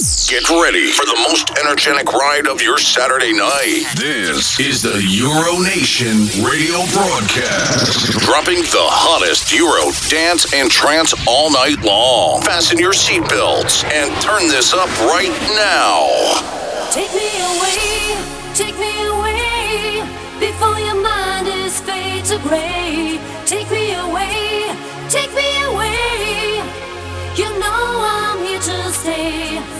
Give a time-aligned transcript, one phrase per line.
[0.00, 3.84] Get ready for the most energetic ride of your Saturday night.
[3.96, 8.08] This is the Euro Nation radio broadcast.
[8.24, 12.40] Dropping the hottest Euro dance and trance all night long.
[12.40, 16.08] Fasten your seatbelts and turn this up right now.
[16.88, 18.16] Take me away,
[18.56, 20.00] take me away,
[20.40, 23.20] before your mind is fade to gray.
[23.44, 24.64] Take me away,
[25.12, 26.64] take me away.
[27.36, 29.79] You know I'm here to stay.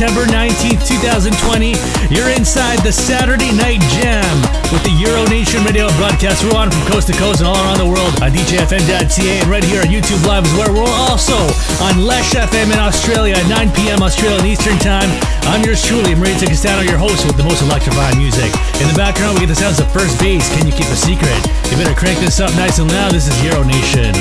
[0.00, 1.76] September 19th, 2020.
[2.08, 4.32] You're inside the Saturday Night Jam
[4.72, 6.40] with the Euro Nation radio broadcast.
[6.40, 9.60] We're on from coast to coast and all around the world on DJFM.ca and right
[9.60, 11.36] here on YouTube Live is where we're also
[11.84, 14.00] on Lesh FM in Australia at 9 p.m.
[14.00, 15.12] Australian Eastern Time.
[15.52, 18.48] I'm yours truly, Maria Castano, your host with the most electrifying music.
[18.80, 20.48] In the background, we get the sounds of first base.
[20.56, 21.36] Can you keep a secret?
[21.68, 23.12] You better crank this up nice and loud.
[23.12, 24.16] This is Euro Nation.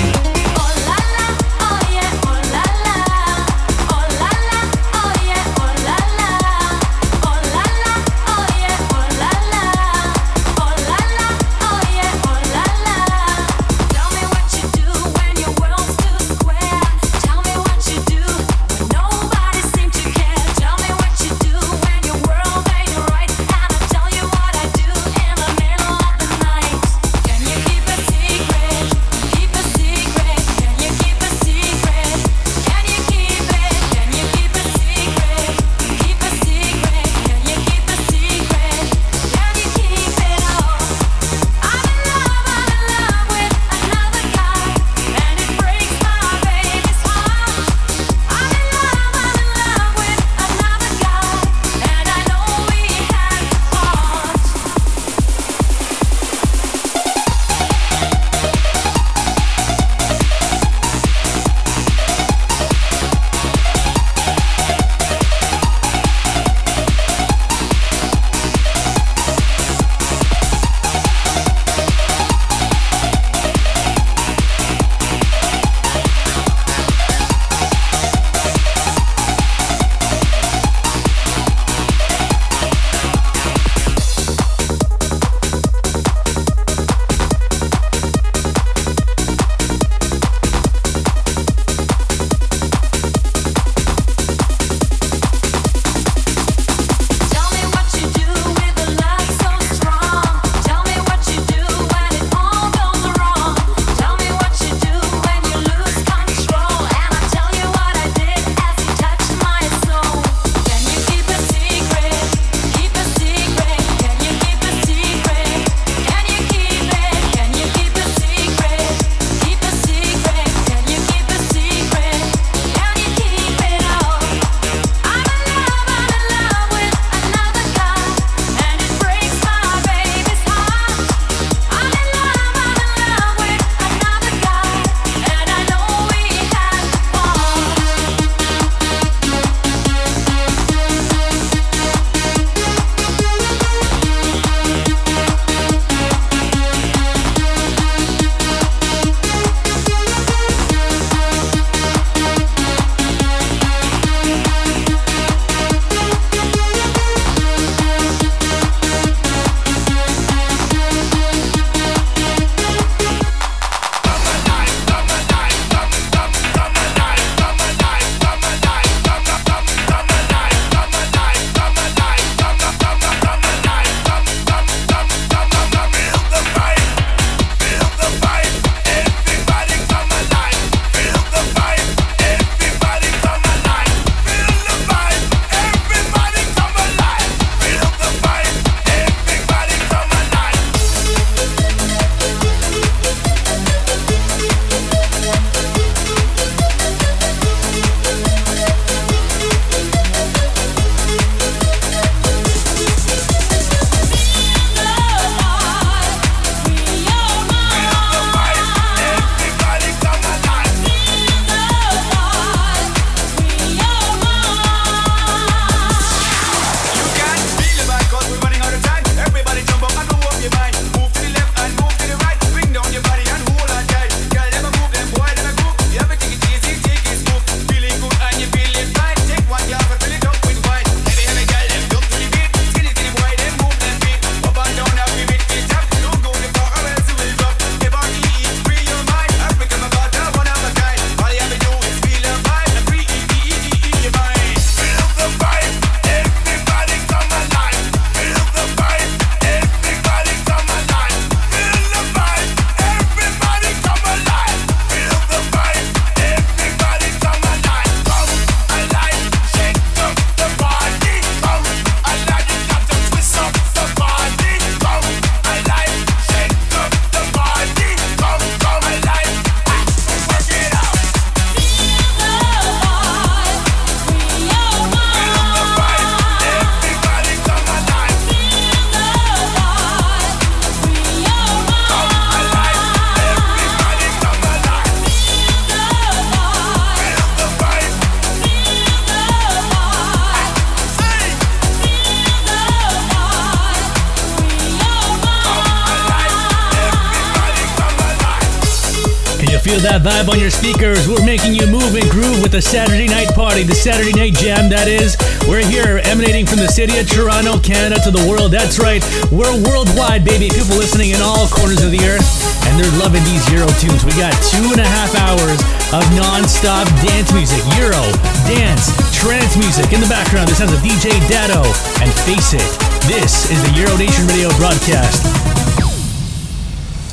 [303.60, 305.20] everybody, the Saturday Night Jam, that is.
[305.44, 308.52] We're here emanating from the city of Toronto, Canada, to the world.
[308.52, 310.48] That's right, we're worldwide, baby.
[310.48, 312.24] People listening in all corners of the earth,
[312.68, 314.06] and they're loving these Euro tunes.
[314.08, 315.60] We got two and a half hours
[315.92, 318.00] of non-stop dance music, Euro,
[318.48, 319.92] dance, trance music.
[319.92, 321.66] In the background, the sounds of DJ Dado.
[322.00, 322.70] And face it,
[323.12, 325.26] this is the Euro Nation Radio broadcast.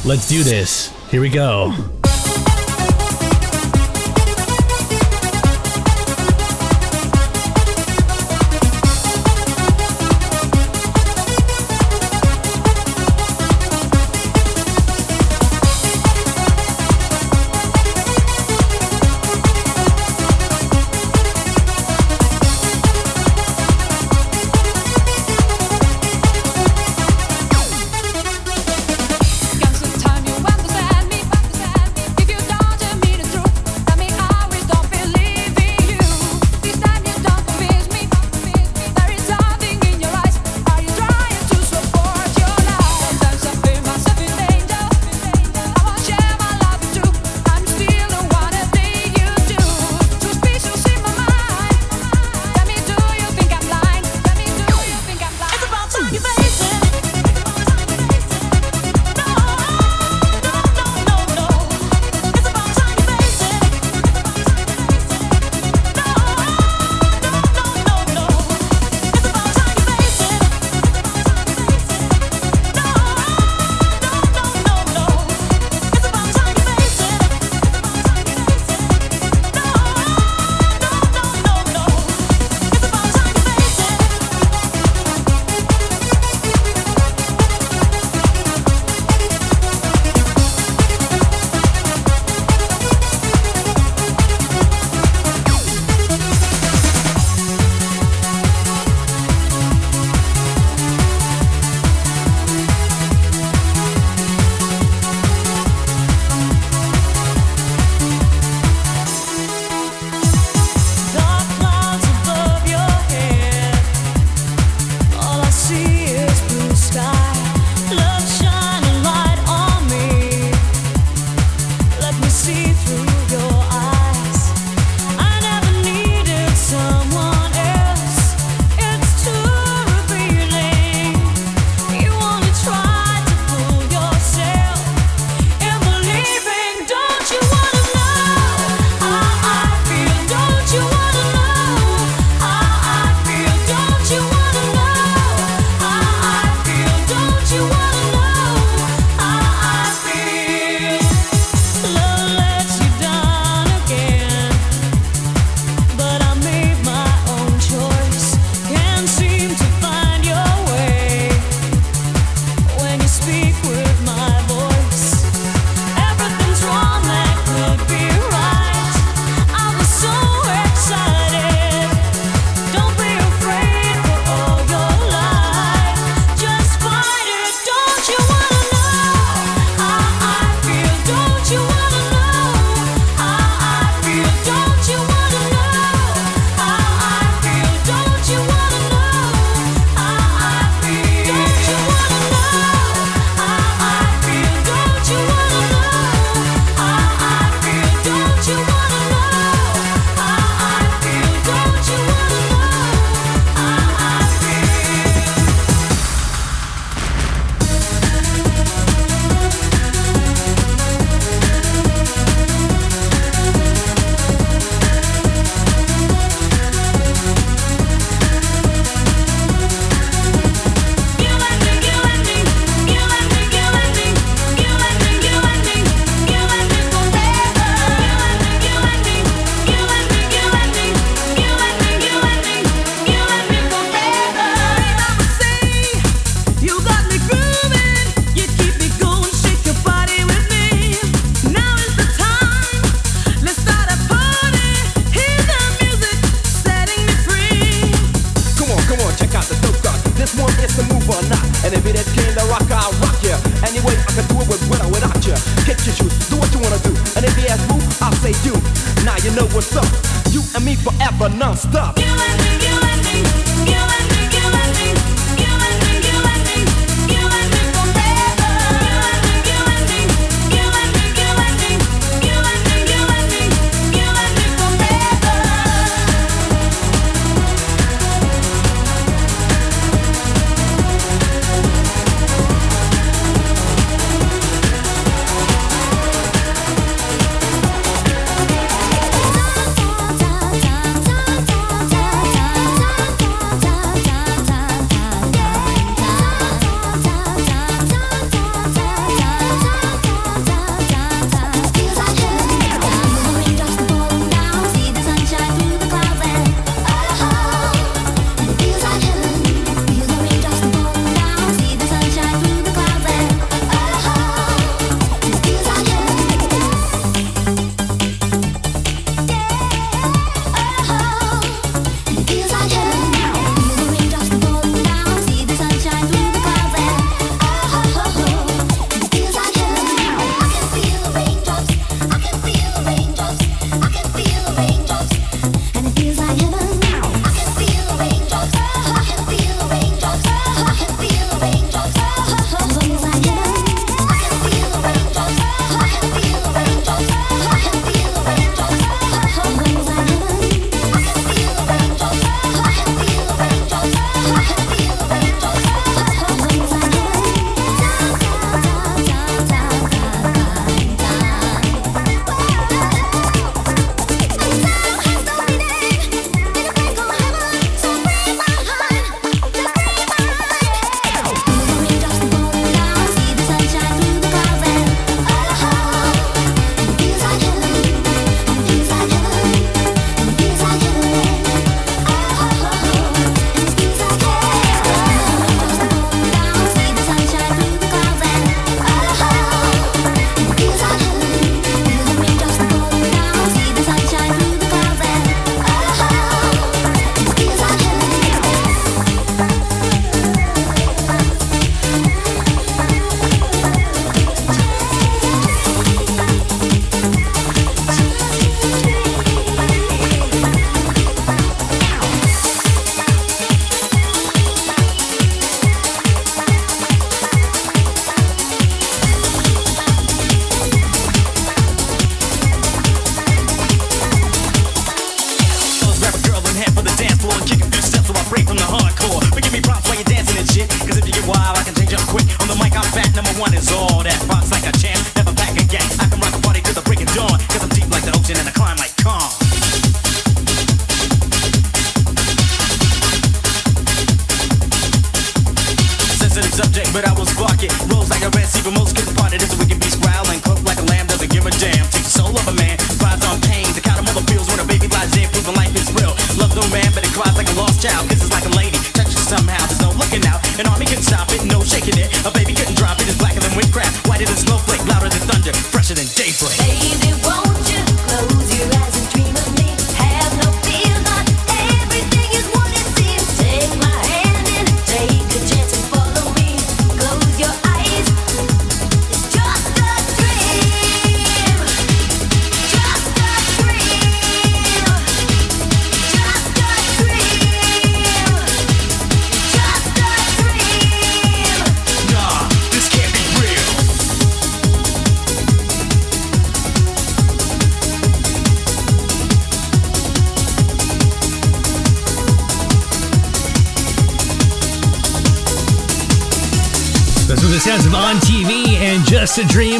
[0.06, 0.94] Let's do this.
[1.10, 1.74] Here we go.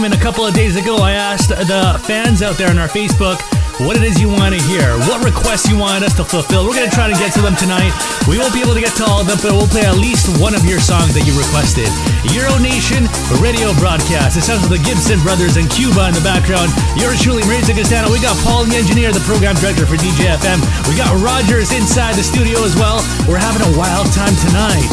[0.07, 3.43] And a couple of days ago, I asked the fans out there on our Facebook
[3.83, 6.63] what it is you want to hear, what requests you want us to fulfill.
[6.63, 7.91] We're going to try to get to them tonight.
[8.31, 10.31] We won't be able to get to all of them, but we'll play at least
[10.39, 11.91] one of your songs that you requested.
[12.31, 13.11] Euro Nation
[13.43, 14.39] radio broadcast.
[14.39, 16.71] It sounds like the Gibson brothers and Cuba in the background.
[16.95, 18.07] Yours truly, Marisa Castano.
[18.07, 20.63] We got Paul, the engineer, the program director for DJ FM.
[20.87, 23.03] We got Rogers inside the studio as well.
[23.27, 24.87] We're having a wild time tonight.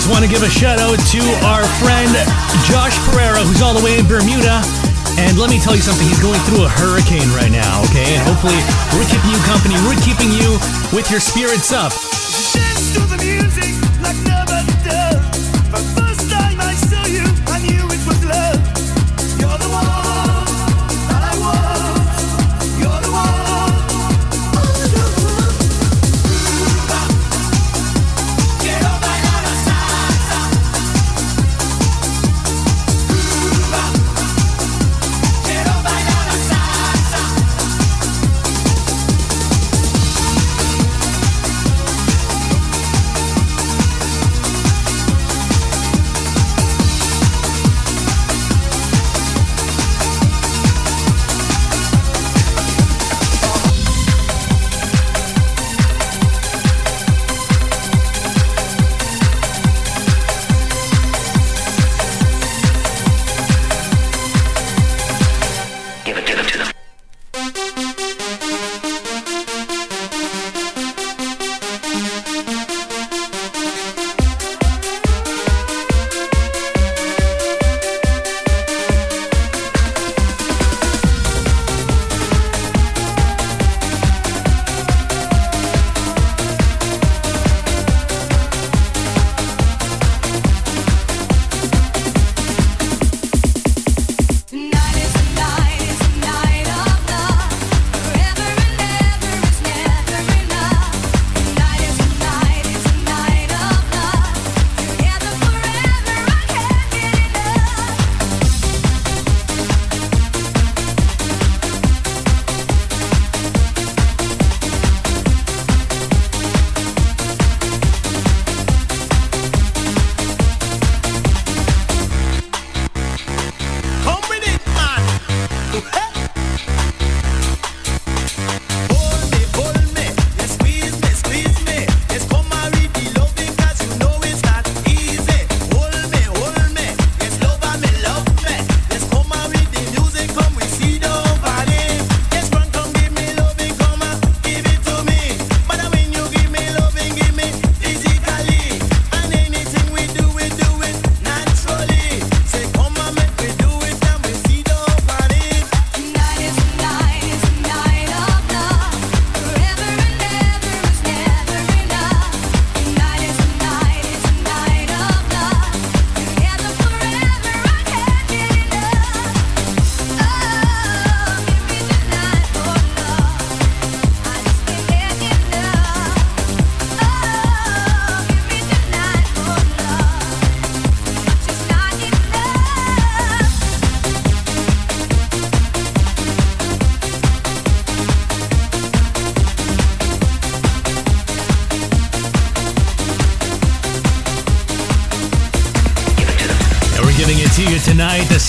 [0.00, 2.08] Just want to give a shout out to our friend
[2.64, 4.64] Josh Pereira, who's all the way in Bermuda.
[5.20, 8.16] And let me tell you something, he's going through a hurricane right now, okay?
[8.16, 8.56] And hopefully,
[8.96, 10.56] we're keeping you company, we're keeping you
[10.96, 12.09] with your spirits up.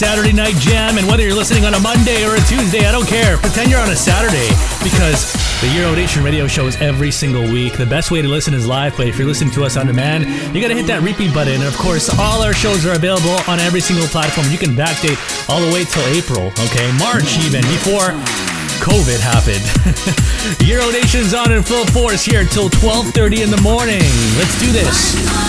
[0.01, 0.97] Saturday Night Jam.
[0.97, 3.37] And whether you're listening on a Monday or a Tuesday, I don't care.
[3.37, 4.49] Pretend you're on a Saturday
[4.81, 5.29] because
[5.61, 7.77] the Euro Nation radio show is every single week.
[7.77, 10.25] The best way to listen is live, but if you're listening to us on demand,
[10.55, 11.61] you gotta hit that repeat button.
[11.61, 14.49] And of course, all our shows are available on every single platform.
[14.49, 16.89] You can backdate all the way till April, okay?
[16.97, 18.09] March even, before
[18.81, 19.61] COVID happened.
[20.65, 24.01] Euro Nation's on in full force here till 12:30 in the morning.
[24.41, 25.40] Let's do this.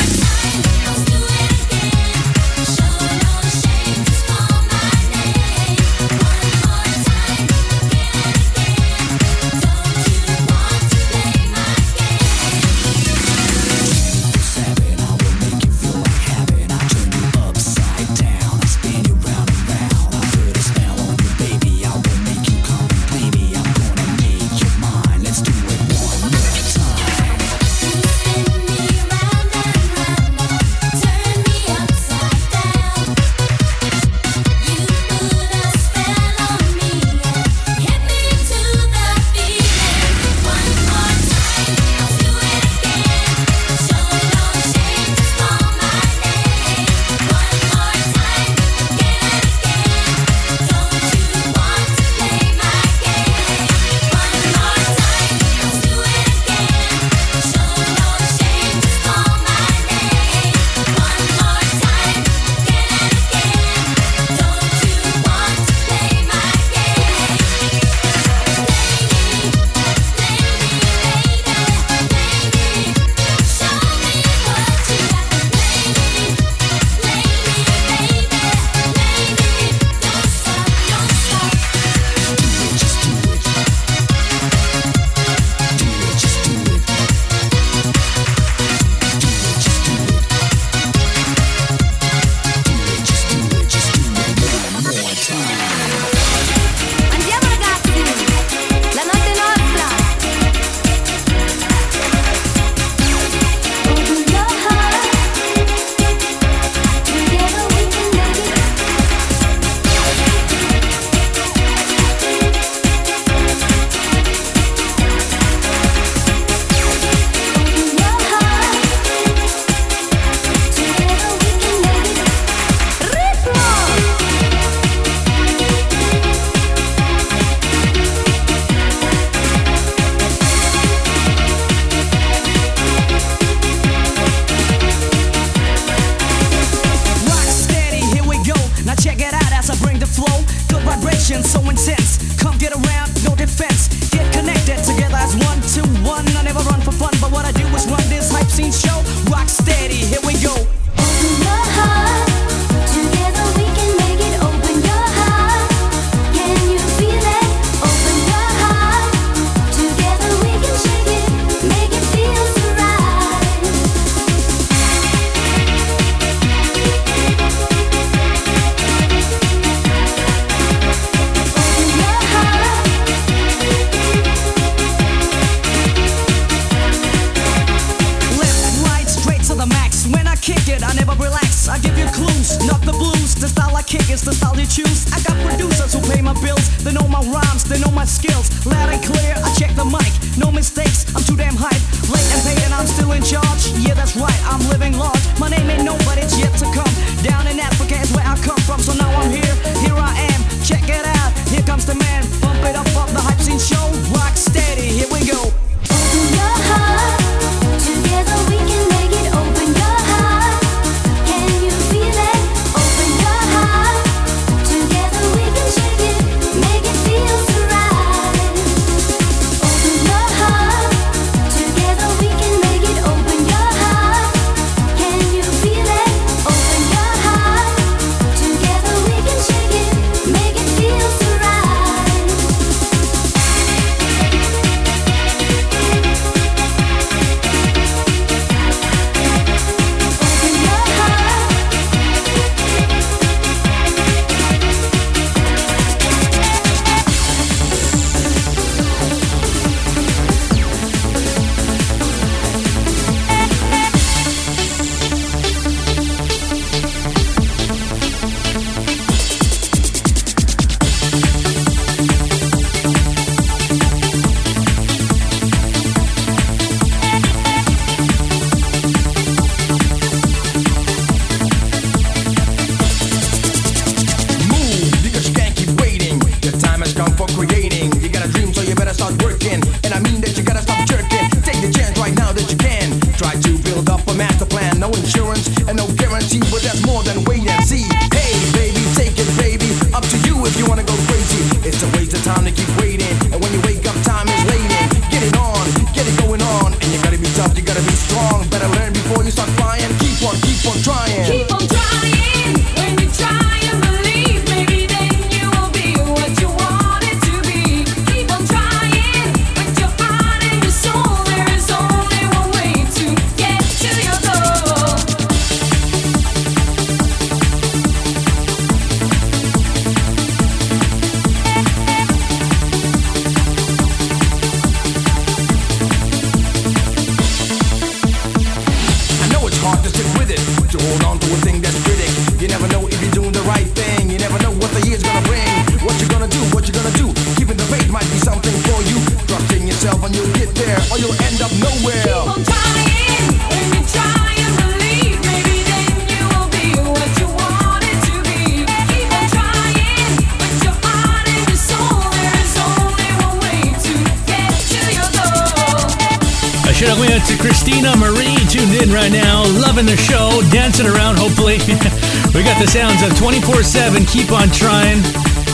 [363.23, 364.05] 24 7.
[364.05, 365.01] Keep on trying.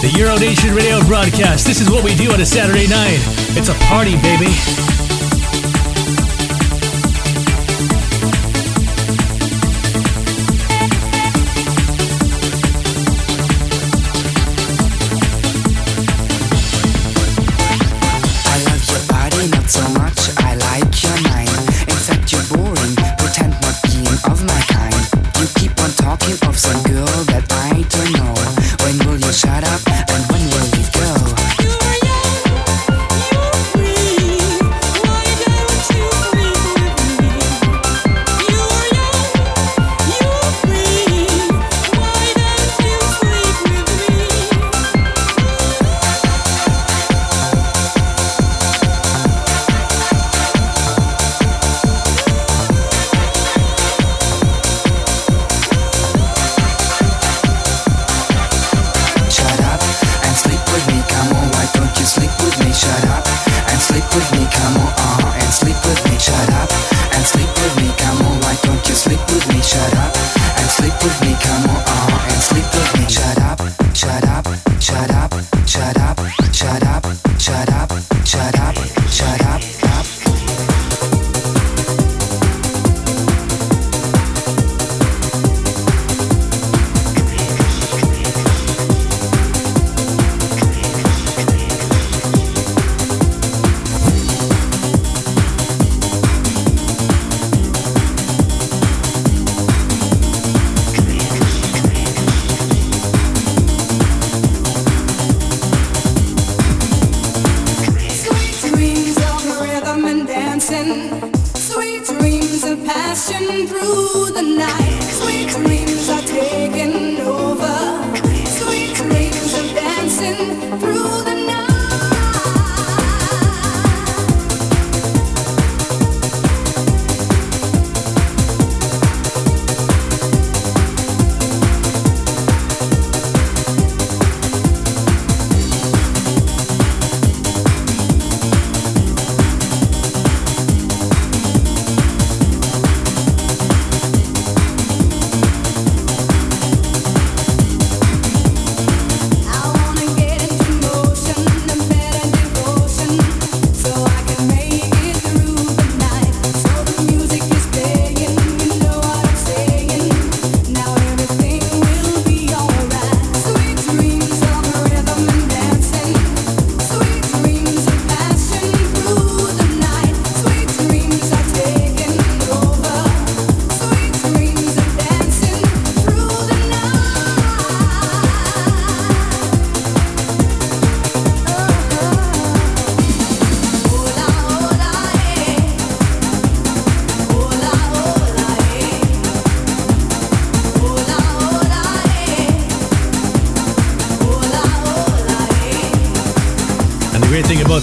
[0.00, 1.66] The Euro Nation radio broadcast.
[1.66, 3.20] This is what we do on a Saturday night.
[3.58, 4.97] It's a party, baby.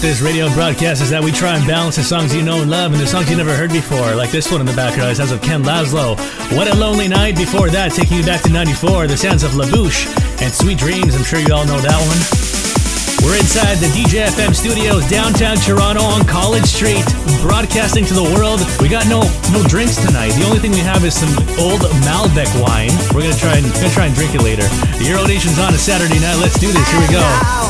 [0.05, 2.93] This radio broadcast is that we try and balance the songs you know and love
[2.93, 5.17] and the songs you never heard before, like this one in the background.
[5.17, 6.13] Sounds of Ken Laszlo.
[6.53, 7.33] What a Lonely Night.
[7.33, 10.05] Before that, taking you back to 94, the sounds of La Bouche
[10.45, 11.17] and Sweet Dreams.
[11.17, 12.21] I'm sure you all know that one.
[13.25, 17.01] We're inside the DJ FM studios, downtown Toronto on College Street,
[17.41, 18.61] broadcasting to the world.
[18.77, 20.37] We got no no drinks tonight.
[20.37, 22.93] The only thing we have is some old Malbec wine.
[23.09, 24.69] We're gonna try and gonna try and drink it later.
[25.01, 26.37] The Euro Nation's on a Saturday night.
[26.37, 26.85] Let's do this.
[26.93, 27.64] Here we go.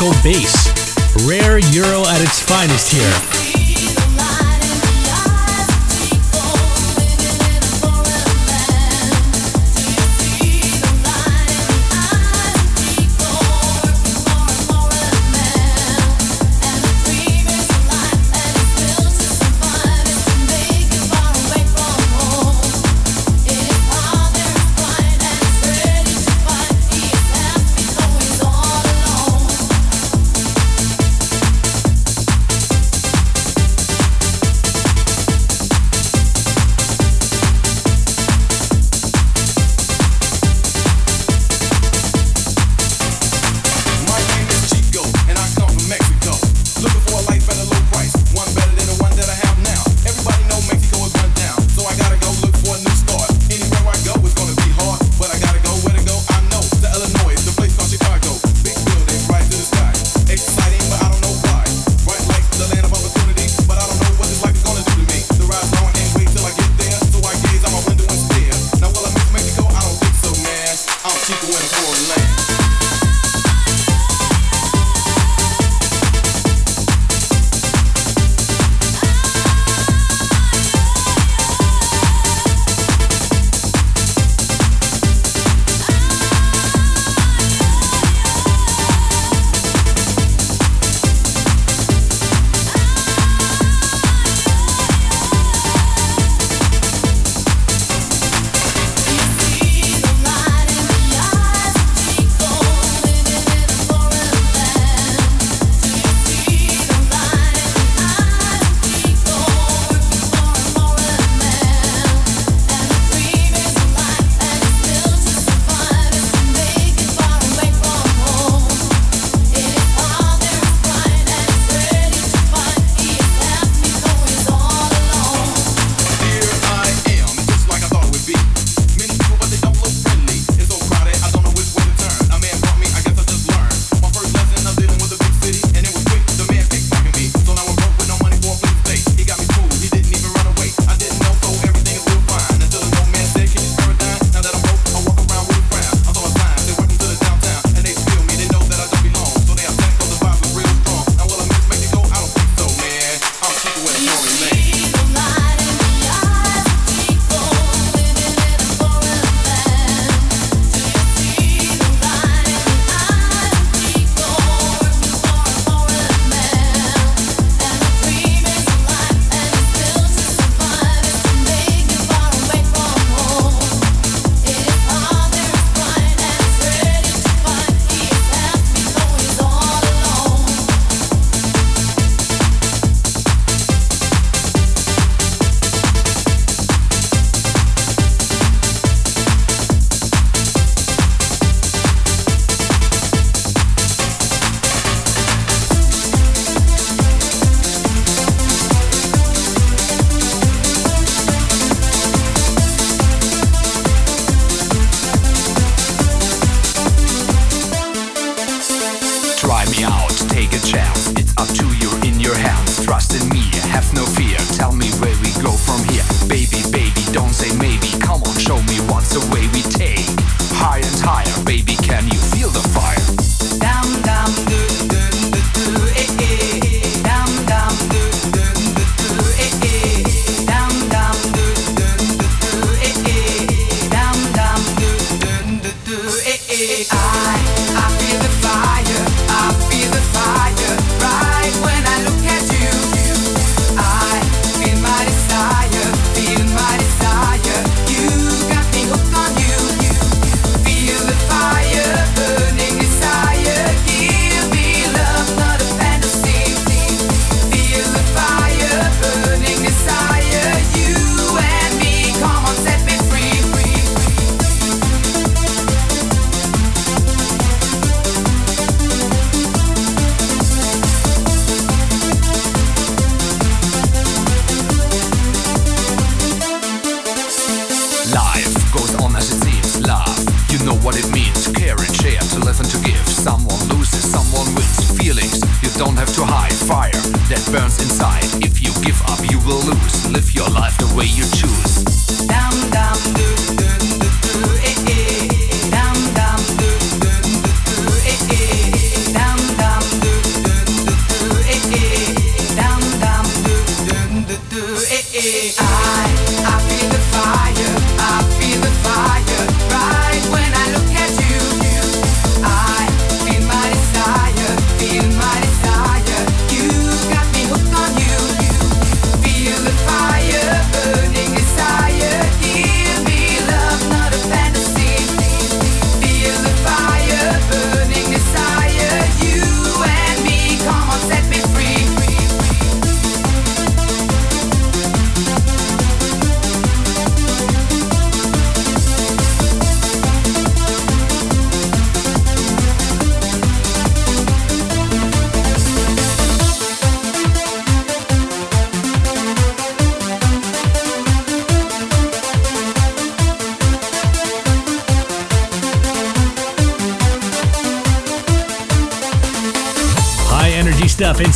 [0.00, 0.72] Comical Bass.
[1.28, 3.39] Rare Euro at its finest here.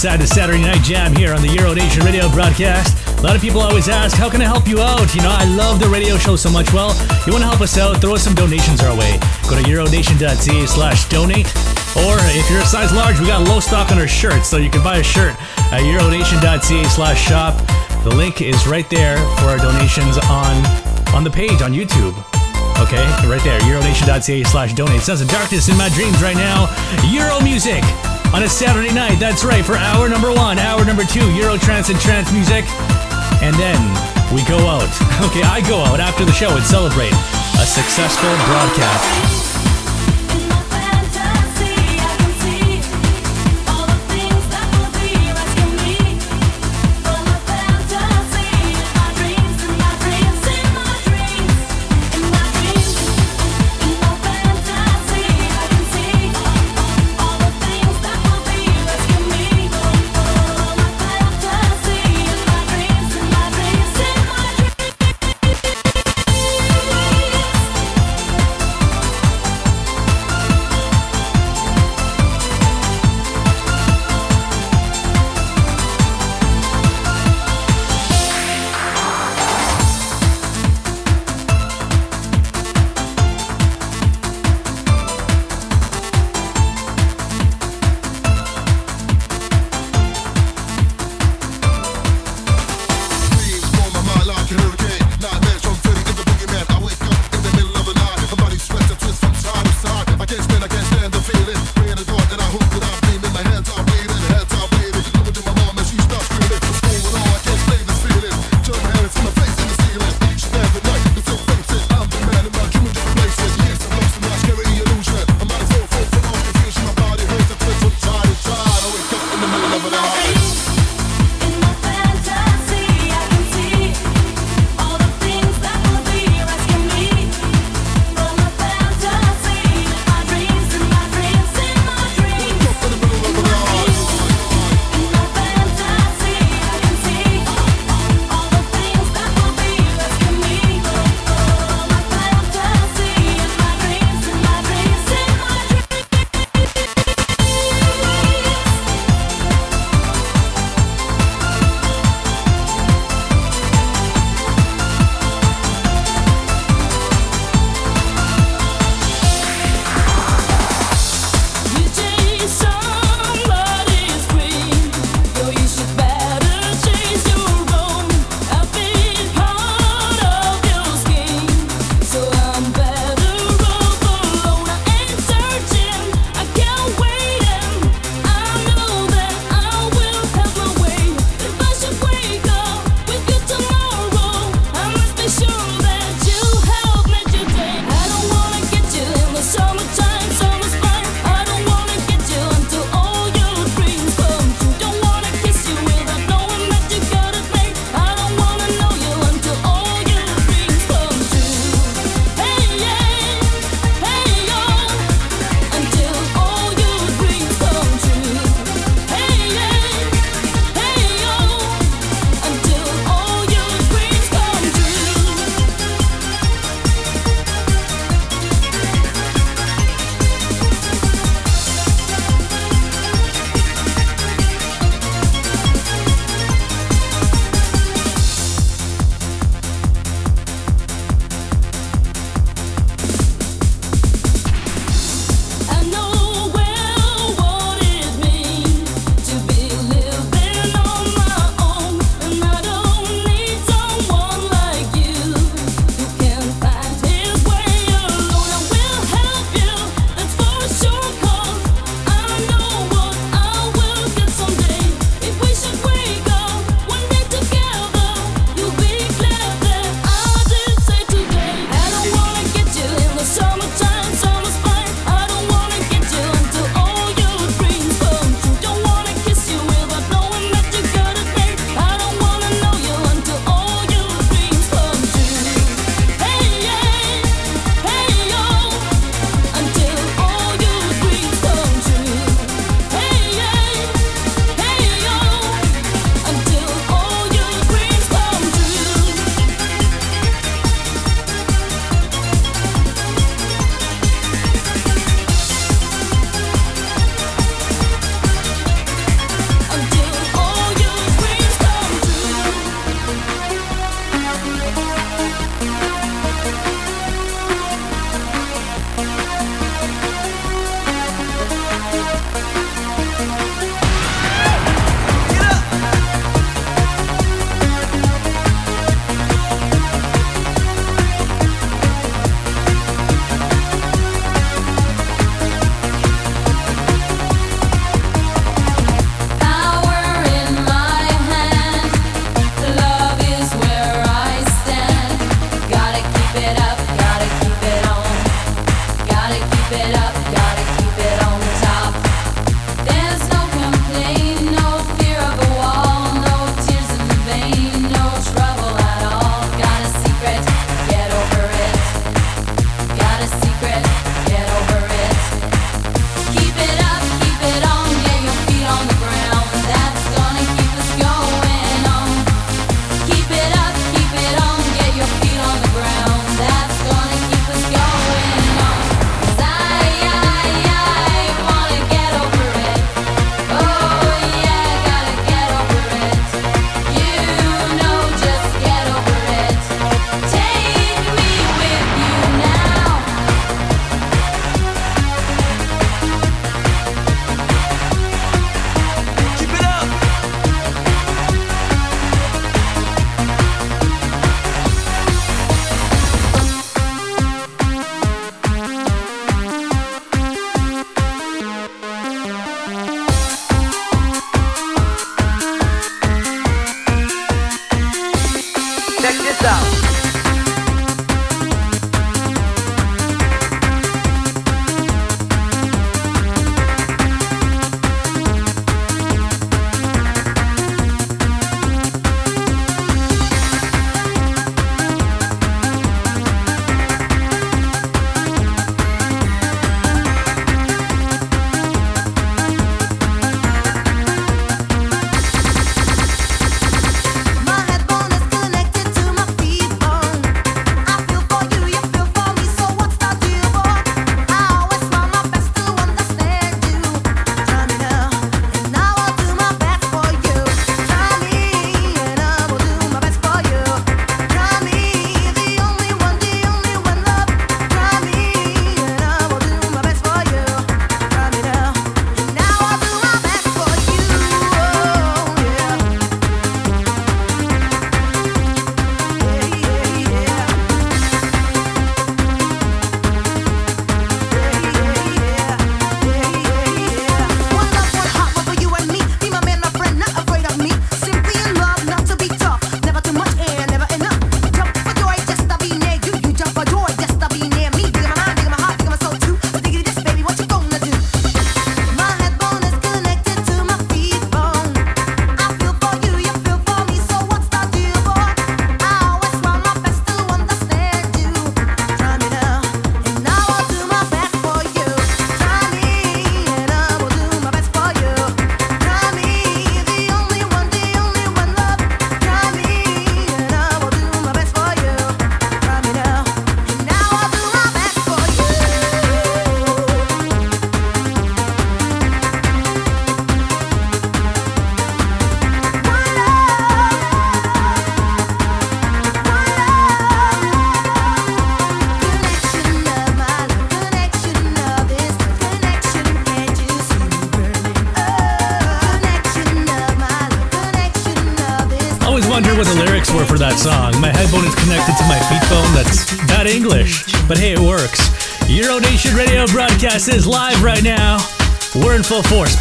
[0.05, 2.92] Inside the Saturday Night Jam here on the Euro Nation radio broadcast.
[3.16, 5.14] A lot of people always ask, how can I help you out?
[5.14, 6.70] You know, I love the radio show so much.
[6.74, 6.92] Well,
[7.24, 9.16] you want to help us out, throw us some donations our way.
[9.48, 11.48] Go to euronation.ca slash donate.
[11.96, 14.68] Or if you're a size large, we got low stock on our shirts, so you
[14.68, 15.32] can buy a shirt
[15.72, 17.57] at euronation.ca slash shop.
[18.05, 20.52] The link is right there for our donations on
[21.16, 22.12] on the page on YouTube.
[22.76, 25.00] Okay, right there, euronation.ca slash donate.
[25.00, 26.68] Sounds of darkness in my dreams right now.
[27.09, 27.80] Euro music
[28.35, 29.20] on a Saturday night.
[29.20, 32.64] That's right, for hour number one, hour number two, Euro trance and trance music.
[33.41, 33.78] And then
[34.35, 34.91] we go out.
[35.24, 39.34] Okay, I go out after the show and celebrate a successful broadcast.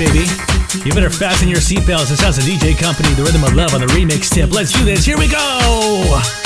[0.05, 0.25] baby.
[0.83, 2.09] You better fasten your seatbelts.
[2.09, 4.51] This has a DJ Company, the rhythm of love on the remix tip.
[4.51, 5.05] Let's do this.
[5.05, 6.42] Here we go.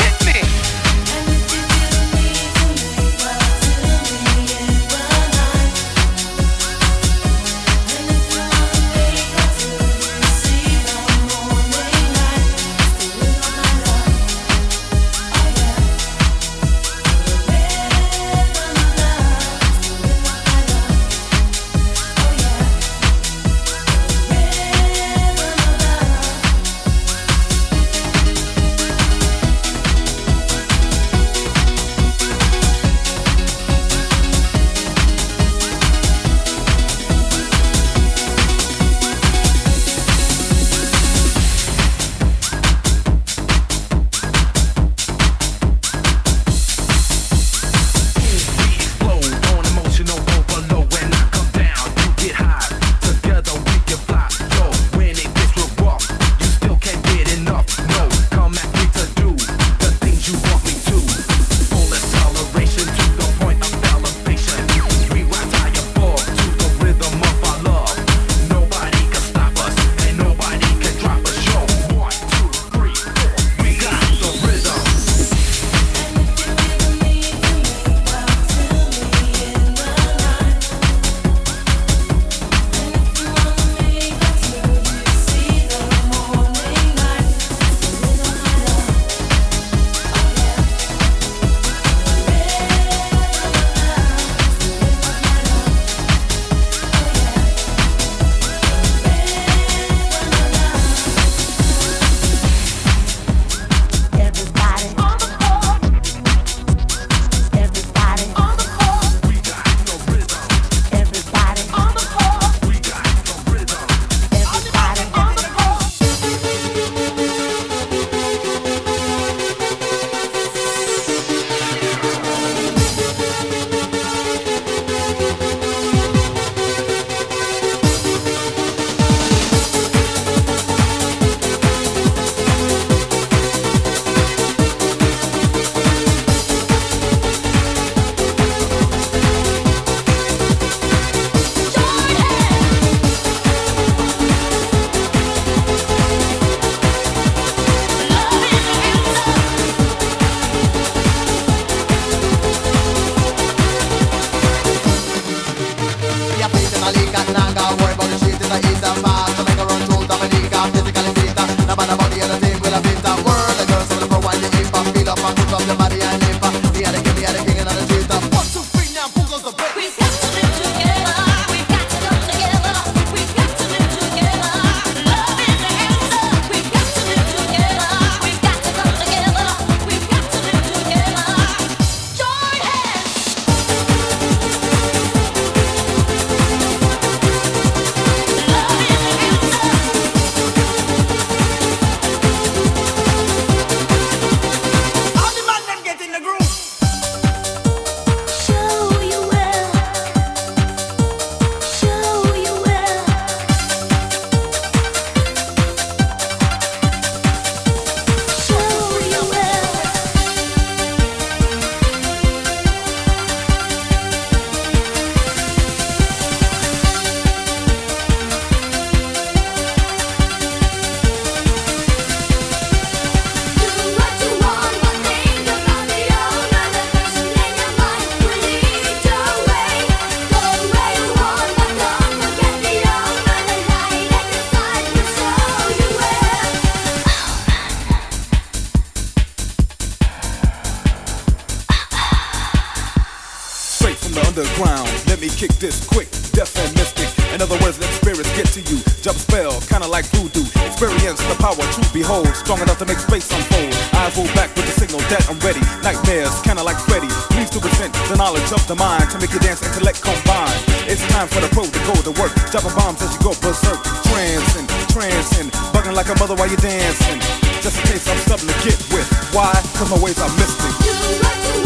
[249.97, 250.45] Like voodoo.
[250.69, 253.73] Experience the power to behold, strong enough to make space unfold.
[253.97, 255.57] Eyes roll back with the signal that I'm ready.
[255.81, 257.09] Nightmares, kinda like Freddy.
[257.33, 260.53] Please to present the knowledge of the mind to make your dance intellect combine.
[260.85, 262.29] It's time for the pro to go to work.
[262.53, 263.81] Dropping bombs as you go berserk.
[264.05, 267.17] Trancing, trancing, bugging like a mother while you're dancing.
[267.65, 269.09] Just in case I'm something to get with.
[269.33, 269.49] Why?
[269.81, 270.77] Cause my ways are mystic.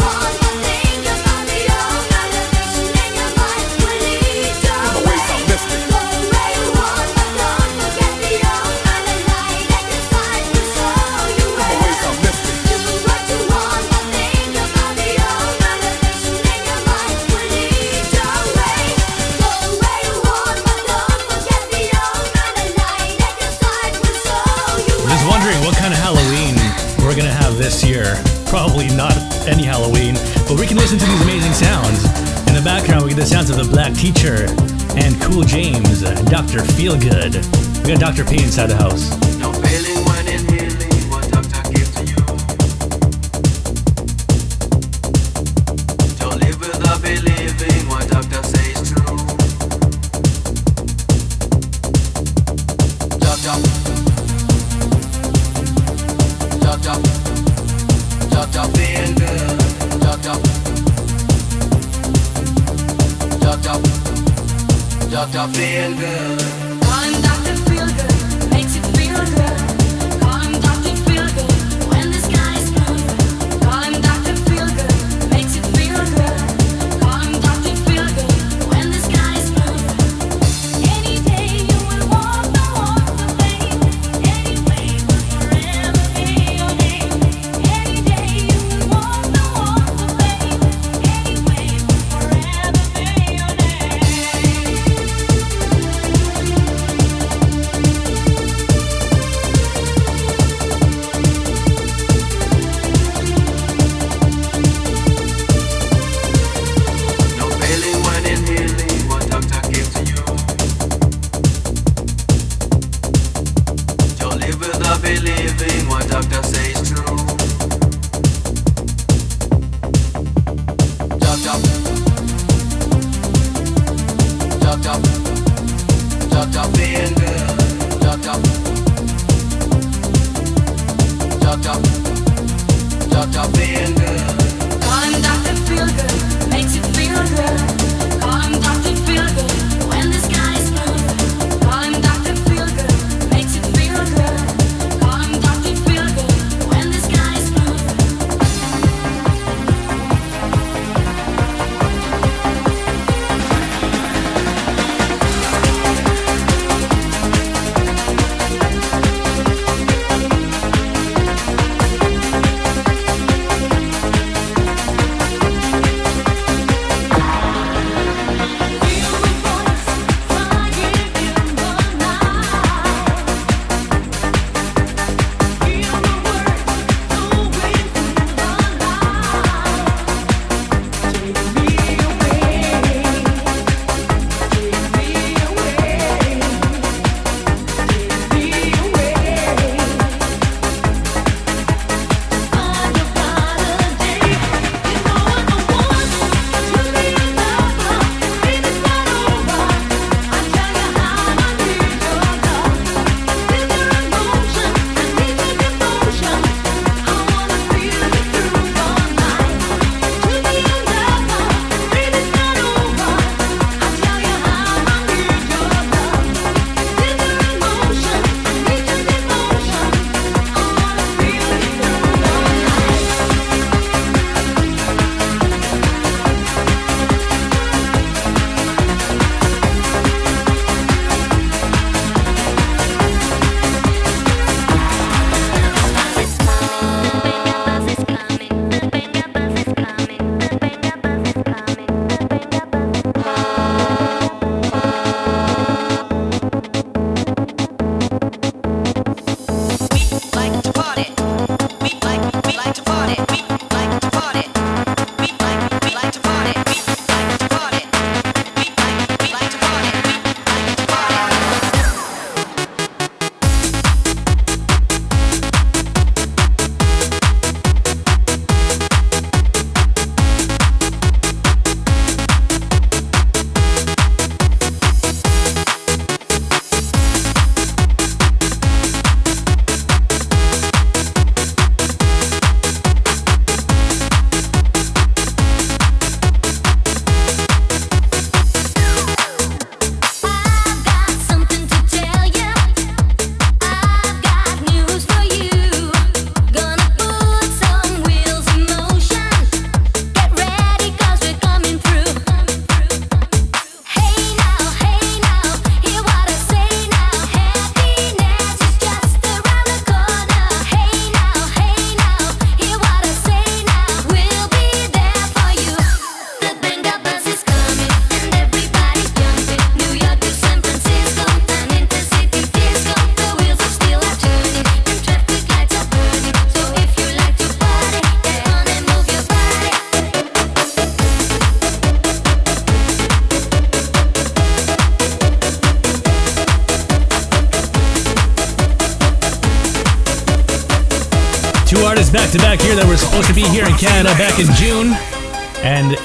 [0.00, 0.41] My
[28.52, 29.16] Probably not
[29.48, 30.12] any Halloween,
[30.46, 32.04] but we can listen to these amazing sounds.
[32.46, 34.44] In the background, we get the sounds of the Black Teacher
[34.94, 36.58] and Cool James, Dr.
[36.76, 37.40] Feelgood.
[37.82, 38.26] We got Dr.
[38.26, 39.21] P inside the house.
[65.30, 66.61] Doctor feel good.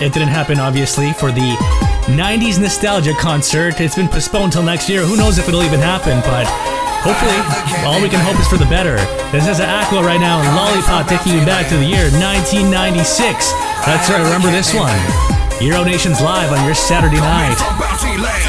[0.08, 1.51] It didn't happen, obviously, for the
[2.16, 3.82] 90s nostalgia concert.
[3.82, 5.03] It's been postponed till next year.
[5.03, 6.47] Who knows if it'll even happen, but
[7.03, 7.36] hopefully,
[7.84, 8.95] all we can hope is for the better.
[9.36, 13.51] This is Aqua right now, and Lollipop taking you back to the year 1996.
[13.84, 14.95] That's right, remember this one.
[15.60, 18.47] Euro Nation's live on your Saturday night.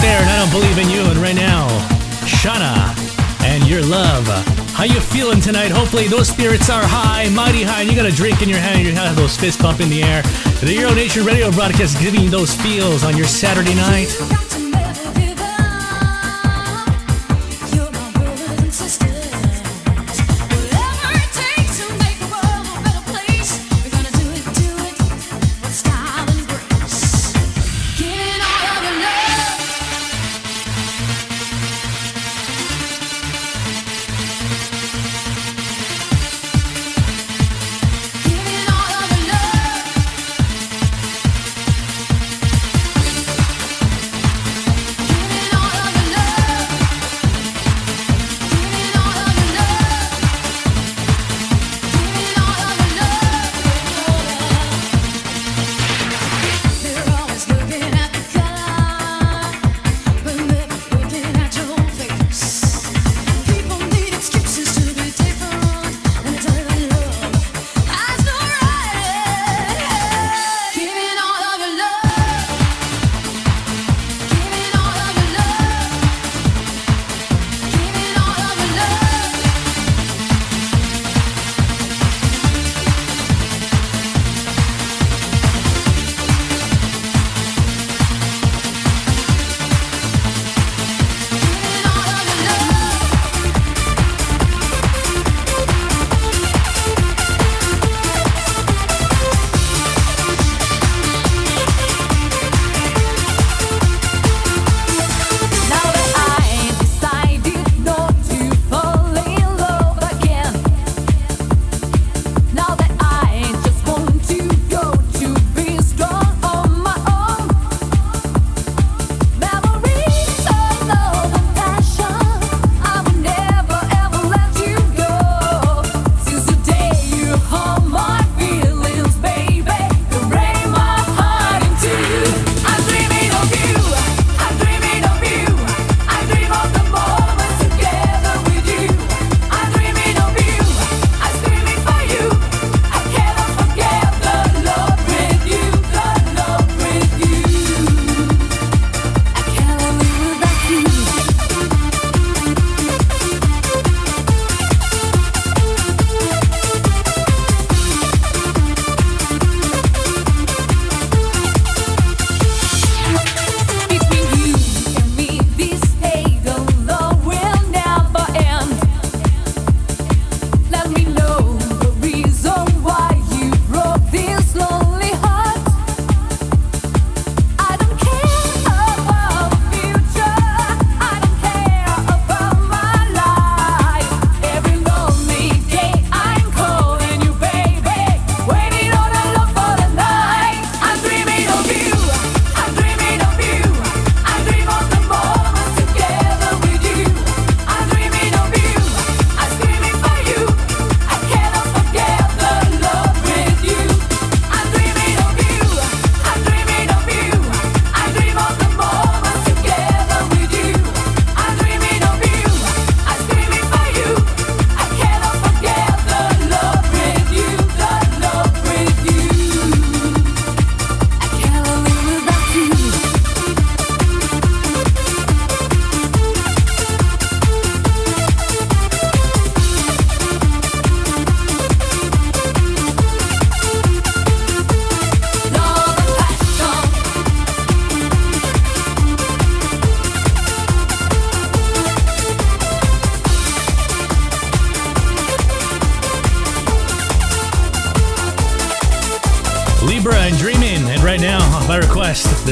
[0.00, 1.02] There, and I don't believe in you.
[1.10, 1.68] And right now,
[2.24, 2.94] Shana
[3.44, 4.26] and your love.
[4.72, 5.70] How you feeling tonight?
[5.70, 8.86] Hopefully those spirits are high, mighty high, and you got a drink in your hand.
[8.86, 10.22] You have those fists pump in the air.
[10.60, 14.49] The Euro Nation Radio broadcast giving you those feels on your Saturday night.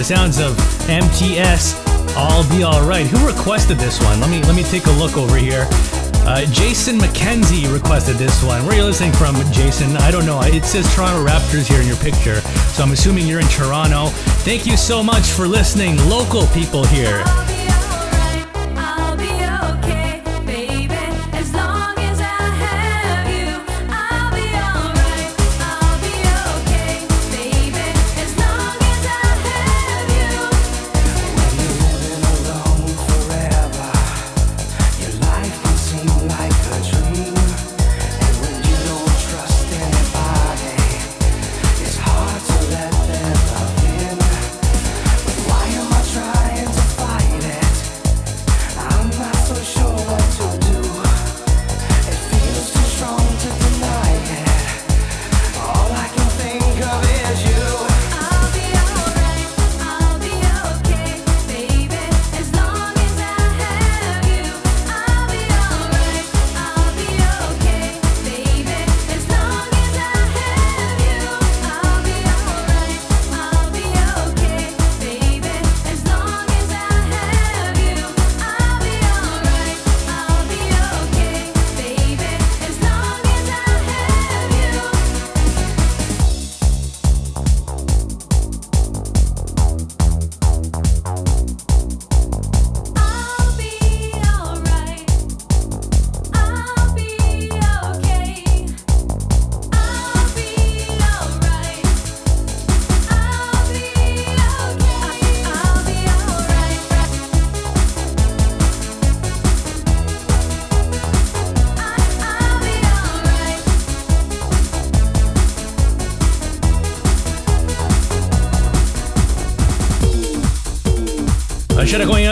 [0.08, 0.56] Sounds of
[0.88, 1.74] MTS.
[2.16, 3.06] I'll be alright.
[3.06, 4.18] Who requested this one?
[4.20, 5.66] Let me let me take a look over here.
[6.24, 8.62] Uh, Jason McKenzie requested this one.
[8.62, 9.98] Where are you listening from, Jason?
[9.98, 10.40] I don't know.
[10.40, 14.06] It says Toronto Raptors here in your picture, so I'm assuming you're in Toronto.
[14.46, 17.22] Thank you so much for listening, local people here.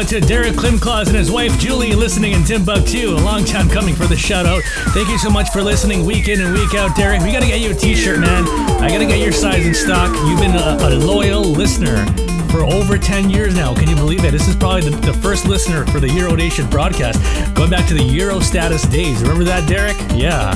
[0.06, 3.10] Out to Derek Klimklaus and his wife Julie listening in Timbuktu.
[3.10, 4.62] A long time coming for the shout out.
[4.92, 7.22] Thank you so much for listening week in and week out, Derek.
[7.22, 8.46] We gotta get you a t shirt, man.
[8.80, 10.14] I gotta get your size in stock.
[10.28, 12.04] You've been a, a loyal listener
[12.50, 13.74] for over 10 years now.
[13.74, 14.30] Can you believe it?
[14.30, 17.20] This is probably the, the first listener for the Euro Nation broadcast,
[17.54, 19.22] going back to the Euro status days.
[19.22, 19.96] Remember that, Derek?
[20.14, 20.52] Yeah.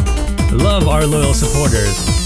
[0.53, 2.20] Love our loyal supporters.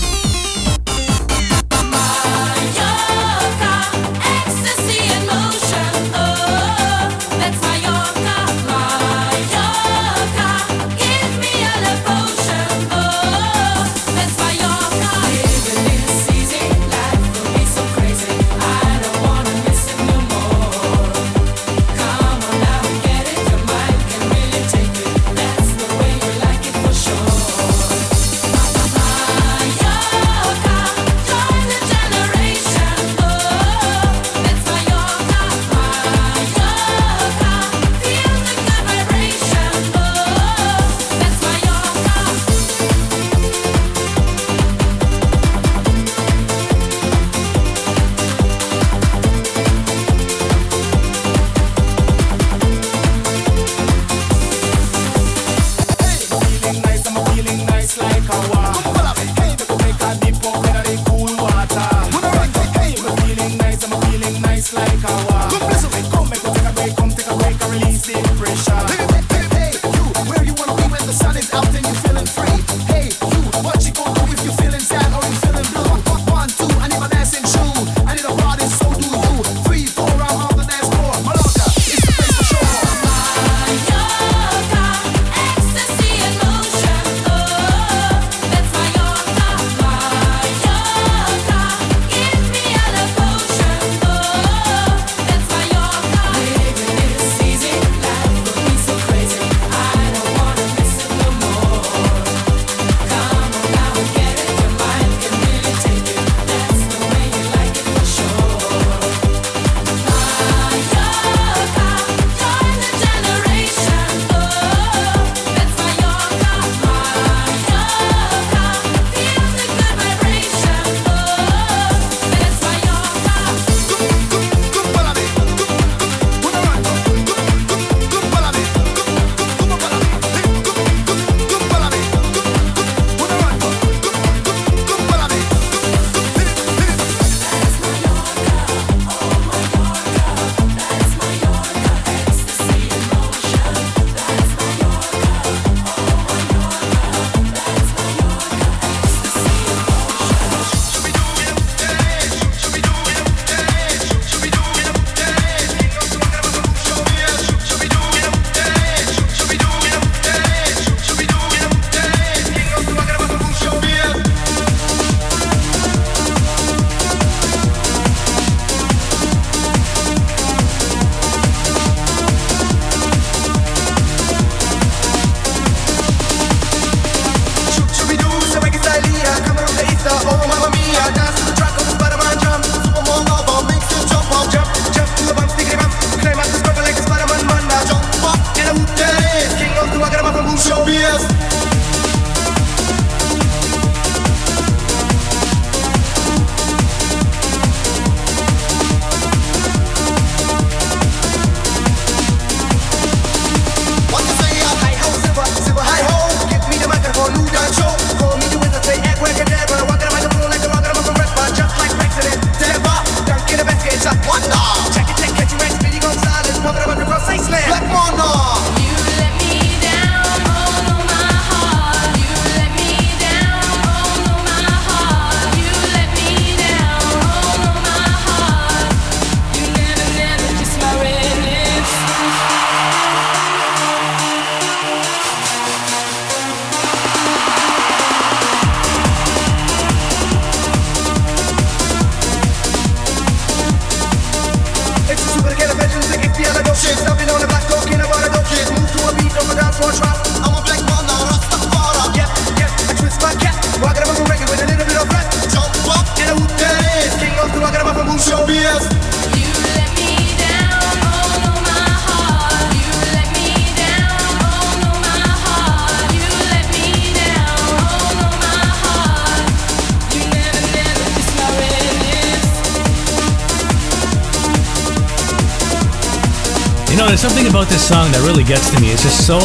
[277.84, 278.88] Song that really gets to me.
[278.96, 279.36] It's just so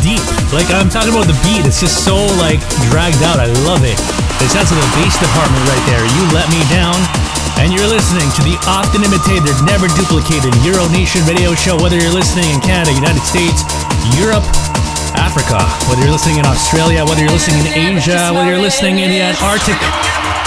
[0.00, 0.24] deep.
[0.48, 1.68] Like I'm talking about the beat.
[1.68, 2.56] It's just so like
[2.88, 3.36] dragged out.
[3.36, 4.00] I love it.
[4.40, 6.00] The sense of the bass department right there.
[6.00, 6.96] You let me down.
[7.60, 12.12] And you're listening to the often imitated, never duplicated Euro Nation radio show, whether you're
[12.12, 13.64] listening in Canada, United States,
[14.16, 14.44] Europe,
[15.16, 19.08] Africa, whether you're listening in Australia, whether you're listening in Asia, whether you're listening in
[19.12, 19.76] the Antarctic,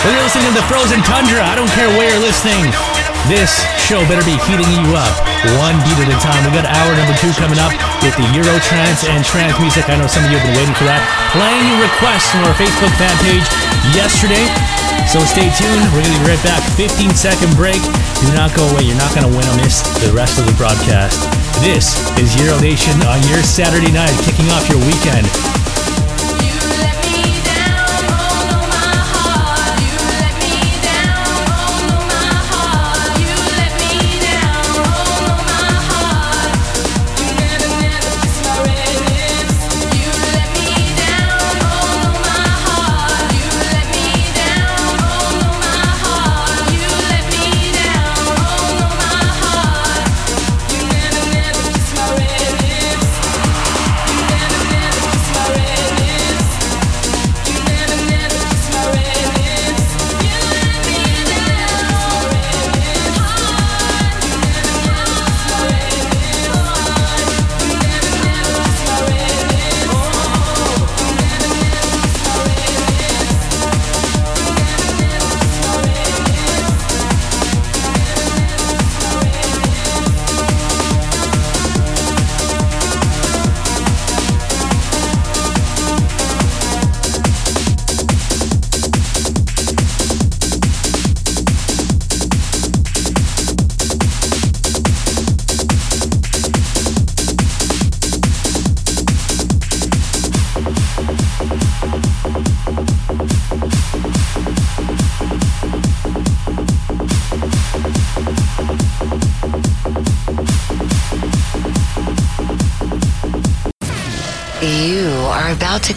[0.01, 3.08] whether you're listening in the frozen tundra, I don't care where you're listening.
[3.27, 6.43] This show better be heating you up one beat at a time.
[6.43, 7.71] We got hour number two coming up
[8.03, 9.87] with the Euro trance and trance music.
[9.87, 10.99] I know some of you have been waiting for that.
[11.31, 13.47] Playing requests from our Facebook fan page
[13.95, 14.43] yesterday.
[15.07, 15.83] So stay tuned.
[15.95, 16.59] We're going to be right back.
[16.75, 17.79] 15 second break.
[18.19, 18.83] Do not go away.
[18.83, 21.23] You're not going to want to miss the rest of the broadcast.
[21.63, 25.28] This is Euro Nation on your Saturday night, kicking off your weekend.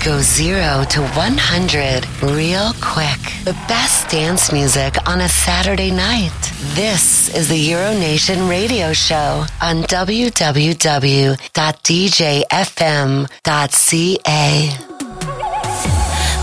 [0.04, 3.20] Go zero to 100 real quick.
[3.44, 6.32] The best dance music on a Saturday night.
[6.74, 11.38] This is the Euronation radio show on www.djfm.ca.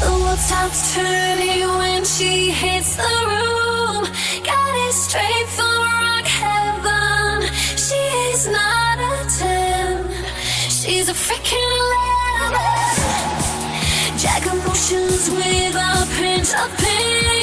[0.03, 2.51] The world stops turning when she
[15.27, 17.38] with a pinch of pink.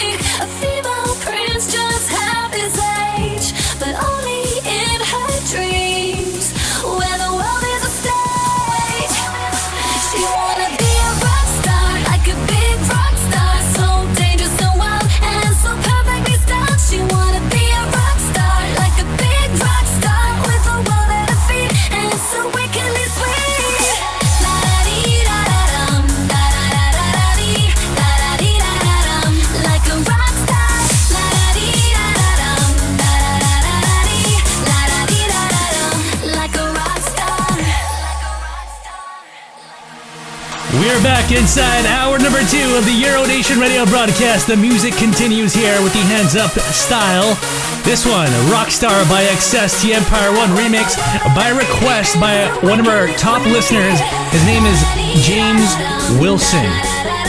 [40.86, 44.46] We're back inside hour number two of the Euro Nation radio broadcast.
[44.46, 47.34] The music continues here with the hands up style.
[47.82, 50.94] This one, Rockstar by Excess, the Empyre One remix
[51.34, 53.98] by request by one of our top listeners.
[54.30, 54.78] His name is
[55.26, 55.74] James
[56.22, 56.70] Wilson.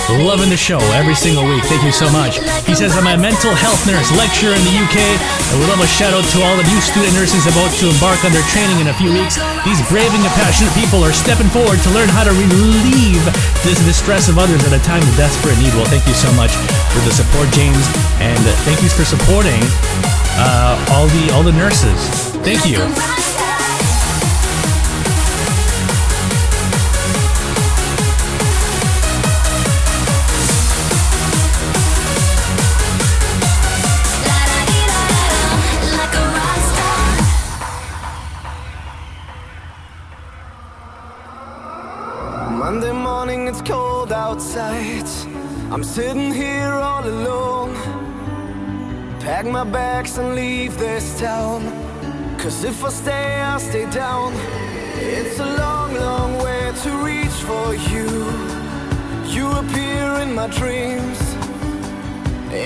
[0.07, 1.67] Loving the show every single week.
[1.67, 2.39] Thank you so much.
[2.63, 4.95] He says, I'm a mental health nurse lecturer in the UK.
[4.95, 8.23] I would love a shout out to all the new student nurses about to embark
[8.23, 9.35] on their training in a few weeks.
[9.67, 13.19] These braving and passionate people are stepping forward to learn how to relieve
[13.67, 15.75] this distress of others at a time of desperate need.
[15.75, 16.55] Well, thank you so much
[16.95, 17.83] for the support, James,
[18.23, 19.59] and thank you for supporting
[20.39, 21.99] uh, all the all the nurses.
[22.47, 22.79] Thank you.
[49.57, 51.59] my bags and leave this town.
[52.37, 54.31] Cause if I stay, I stay down.
[55.15, 58.07] It's a long, long way to reach for you.
[59.35, 61.19] You appear in my dreams.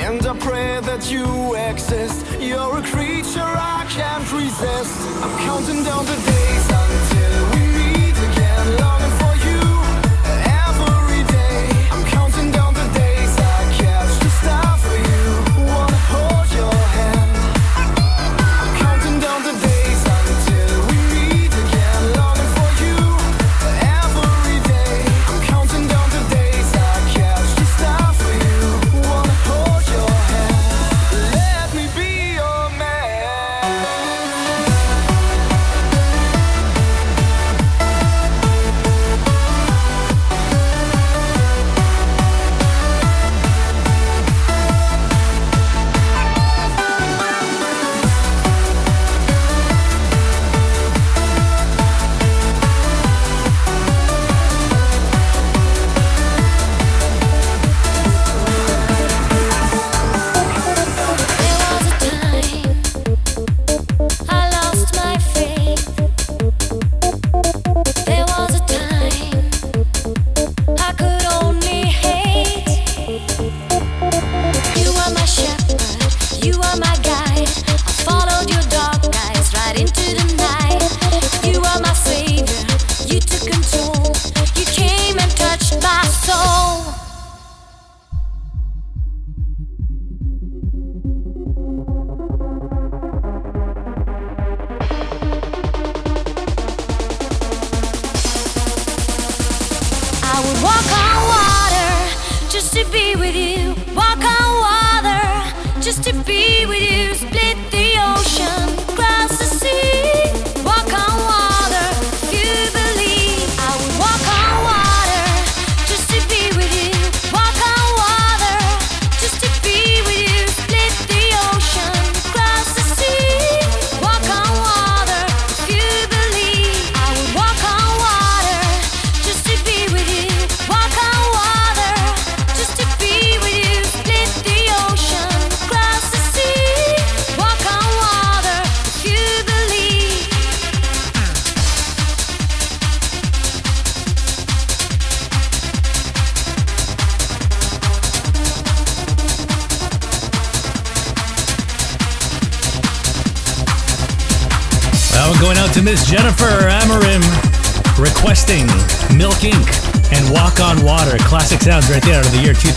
[0.03, 2.25] And I pray that you exist.
[2.41, 4.95] You're a creature I can't resist.
[5.23, 8.65] I'm counting down the days until we meet again.
[8.81, 9.00] Long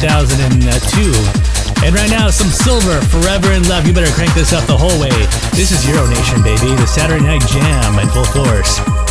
[0.05, 1.15] 2002.
[1.83, 3.87] And right now, some Sylver, forever in love.
[3.87, 5.09] You better crank this up the whole way.
[5.57, 6.75] This is Euro Nation, baby.
[6.77, 9.04] The Saturday Night Jam in full force.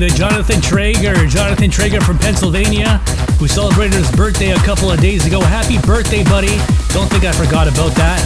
[0.00, 1.26] Birthday to Jonathan Traeger.
[1.26, 2.98] Jonathan Traeger from Pennsylvania,
[3.38, 5.40] who celebrated his birthday a couple of days ago.
[5.40, 6.58] Happy birthday, buddy.
[6.92, 8.20] Don't think I forgot about that.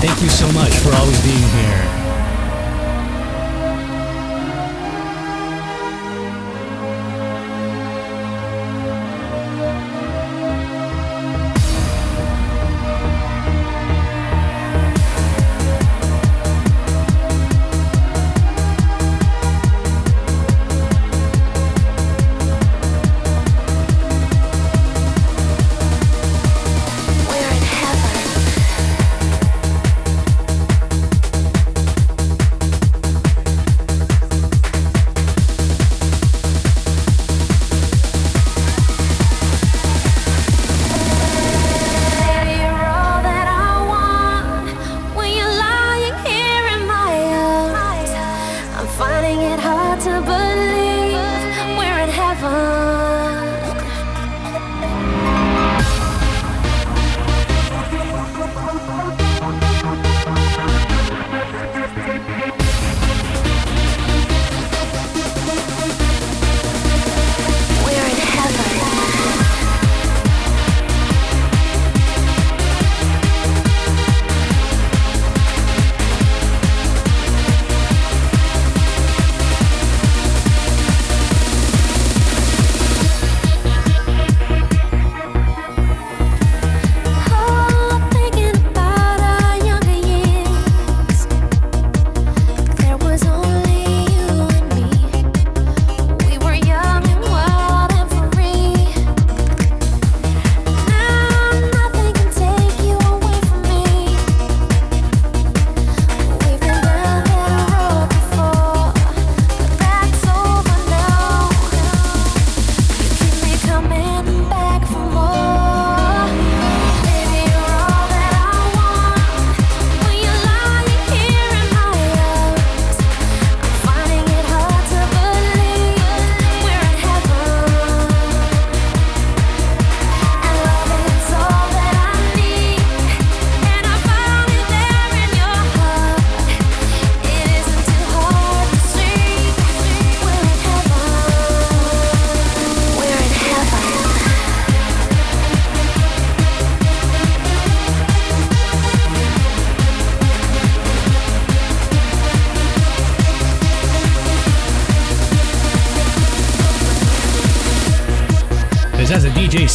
[0.00, 2.01] Thank you so much for always being here.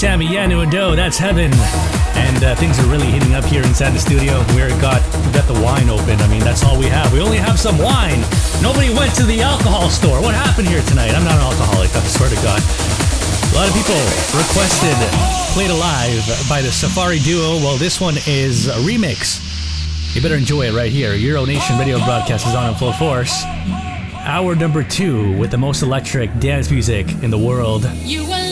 [0.07, 0.95] Sammy Yanou.
[0.95, 1.51] That's heaven.
[2.15, 4.39] And uh, things are really heating up here inside the studio.
[4.55, 6.15] We're got we got the wine open.
[6.23, 7.11] I mean, that's all we have.
[7.11, 8.23] We only have some wine.
[8.63, 10.21] Nobody went to the alcohol store.
[10.21, 11.11] What happened here tonight?
[11.11, 11.91] I'm not an alcoholic.
[11.91, 12.63] I swear to God.
[13.51, 13.99] A lot of people
[14.31, 14.95] requested
[15.51, 17.59] "Played-A-Live" by the Safri Duo.
[17.59, 19.43] Well, this one is a remix.
[20.15, 21.15] You better enjoy it right here.
[21.15, 23.43] Euro Nation radio broadcast is on in full force.
[24.23, 27.83] Hour number two with the most electric dance music in the world.
[28.05, 28.47] You were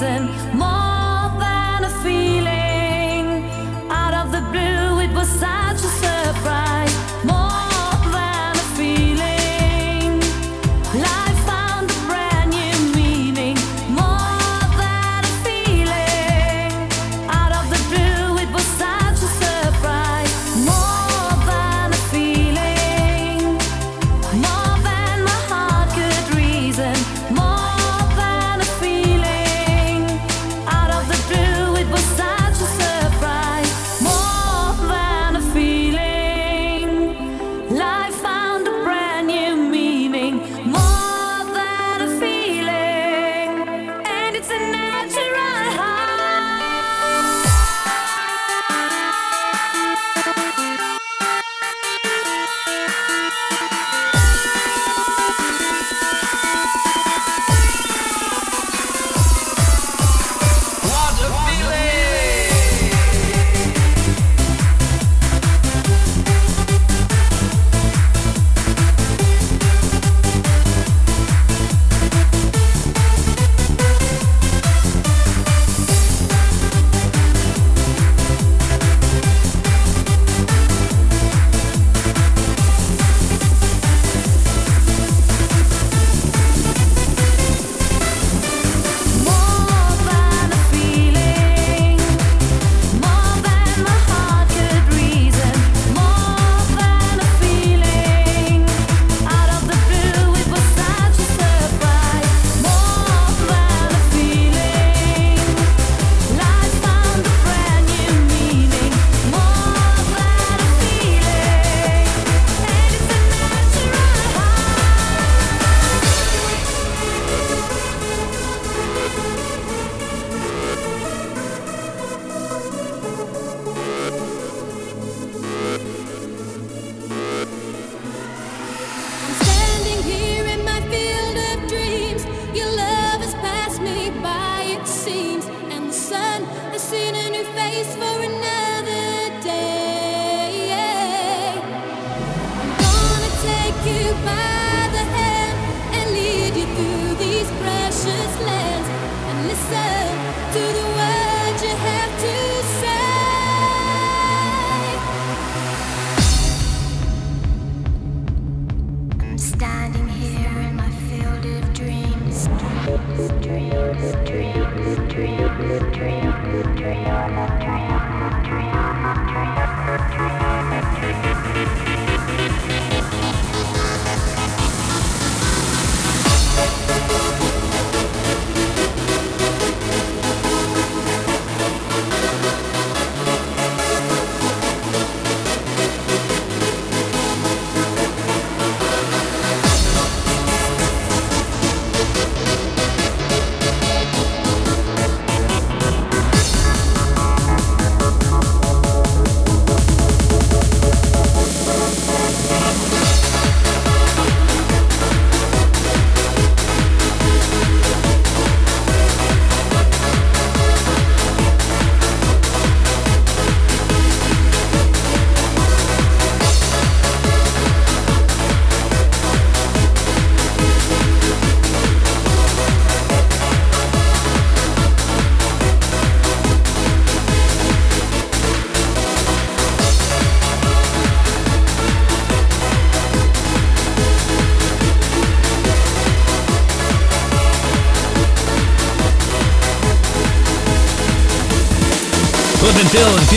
[0.00, 0.57] reason,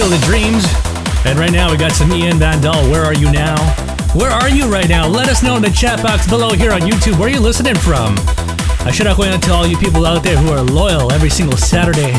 [0.01, 0.65] Feel the Dreams.
[1.27, 2.89] And right now we got some Ian Van Dahl.
[2.89, 3.55] Where are you now?
[4.15, 5.07] Where are you right now?
[5.07, 7.19] Let us know in the chat box below here on YouTube.
[7.19, 8.15] Where are you listening from?
[8.79, 11.55] I should have going to all you people out there who are loyal every single
[11.55, 12.13] Saturday.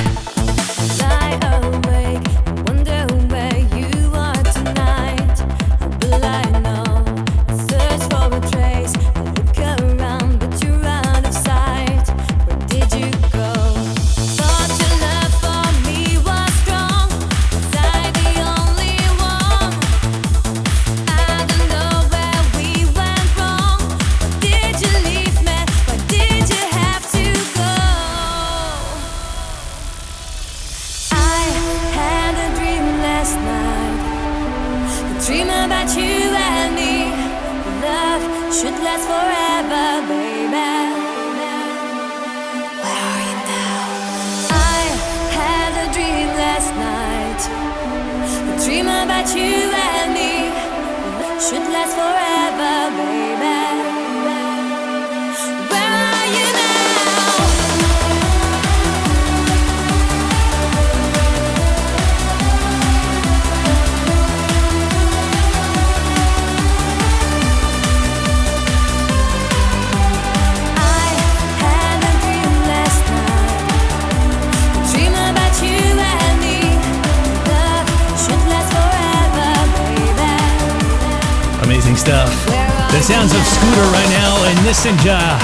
[84.85, 85.39] And Nessaja.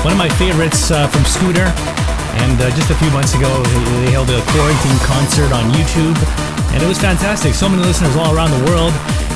[0.00, 1.68] One of my favorites uh, from Scooter.
[2.40, 3.50] And uh, just a few months ago,
[4.00, 6.16] they held a quarantine concert on YouTube.
[6.72, 7.52] And it was fantastic.
[7.52, 8.92] So many listeners all around the world.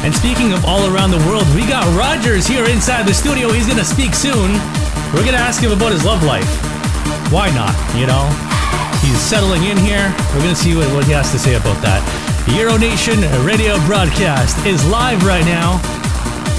[0.09, 3.53] And speaking of all around the world, we got Rogers here inside the studio.
[3.53, 4.57] He's to speak soon.
[5.12, 6.49] We're to ask him about his love life.
[7.29, 8.24] Why not, you know?
[9.05, 10.09] He's settling in here.
[10.33, 12.01] We're to see what, what he has to say about that.
[12.57, 15.77] Euro Nation radio broadcast is live right now.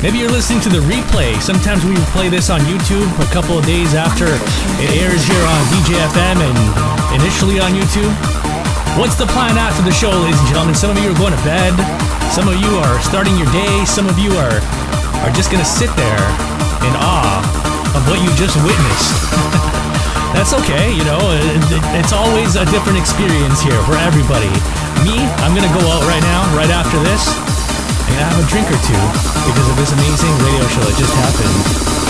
[0.03, 1.39] Maybe you're listening to the replay.
[1.39, 5.59] Sometimes we play this on YouTube a couple of days after it airs here on
[5.71, 6.59] DJFM and
[7.15, 8.11] initially on YouTube.
[8.99, 10.75] What's the plan after the show, ladies and gentlemen?
[10.75, 11.71] Some of you are going to bed.
[12.35, 13.88] Some of you are starting your day.
[13.88, 14.59] Some of you are
[15.23, 16.25] are just going to sit there
[16.84, 17.39] in awe
[17.95, 19.15] of what you just witnessed.
[20.35, 21.21] That's okay, you know,
[21.95, 24.51] it's always a different experience here for everybody.
[25.05, 25.15] Me,
[25.45, 27.52] I'm gonna go out right now, right after this,
[28.09, 29.03] and I have a drink or two
[29.47, 32.02] because of this amazing radio show that just happened.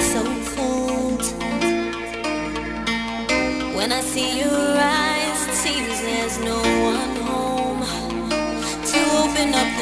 [0.00, 0.22] so
[0.54, 1.22] cold.
[3.76, 6.58] When I see your eyes, it seems there's no
[6.92, 8.30] one home
[8.90, 9.77] to open up.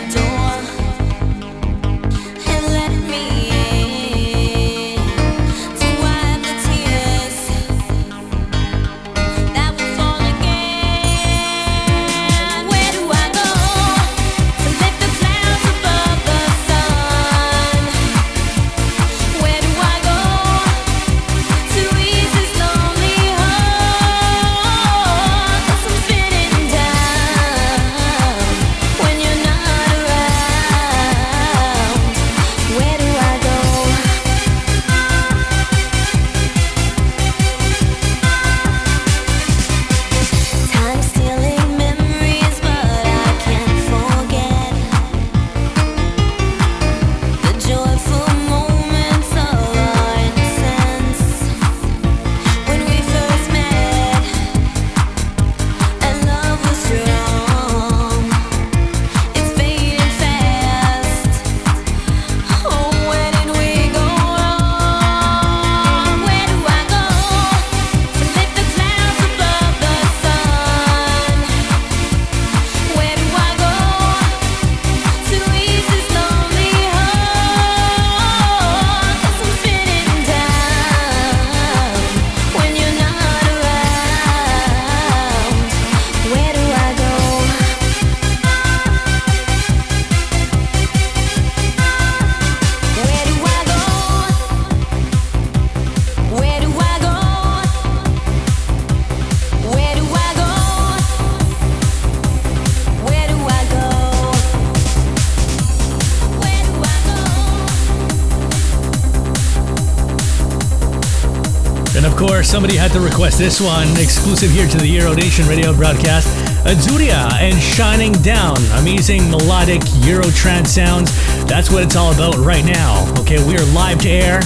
[112.56, 116.24] Somebody had to request this one, exclusive here to the Euro Nation radio broadcast.
[116.64, 118.56] Azuria and Shining Down.
[118.80, 121.12] Amazing melodic Euro trance sounds.
[121.44, 123.04] That's what it's all about right now.
[123.20, 124.40] Okay, we are live to air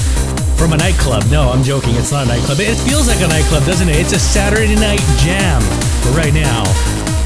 [0.58, 1.22] from a nightclub.
[1.30, 1.94] No, I'm joking.
[1.94, 2.58] It's not a nightclub.
[2.58, 3.94] It feels like a nightclub, doesn't it?
[3.94, 5.62] It's a Saturday night jam
[6.10, 6.66] right now.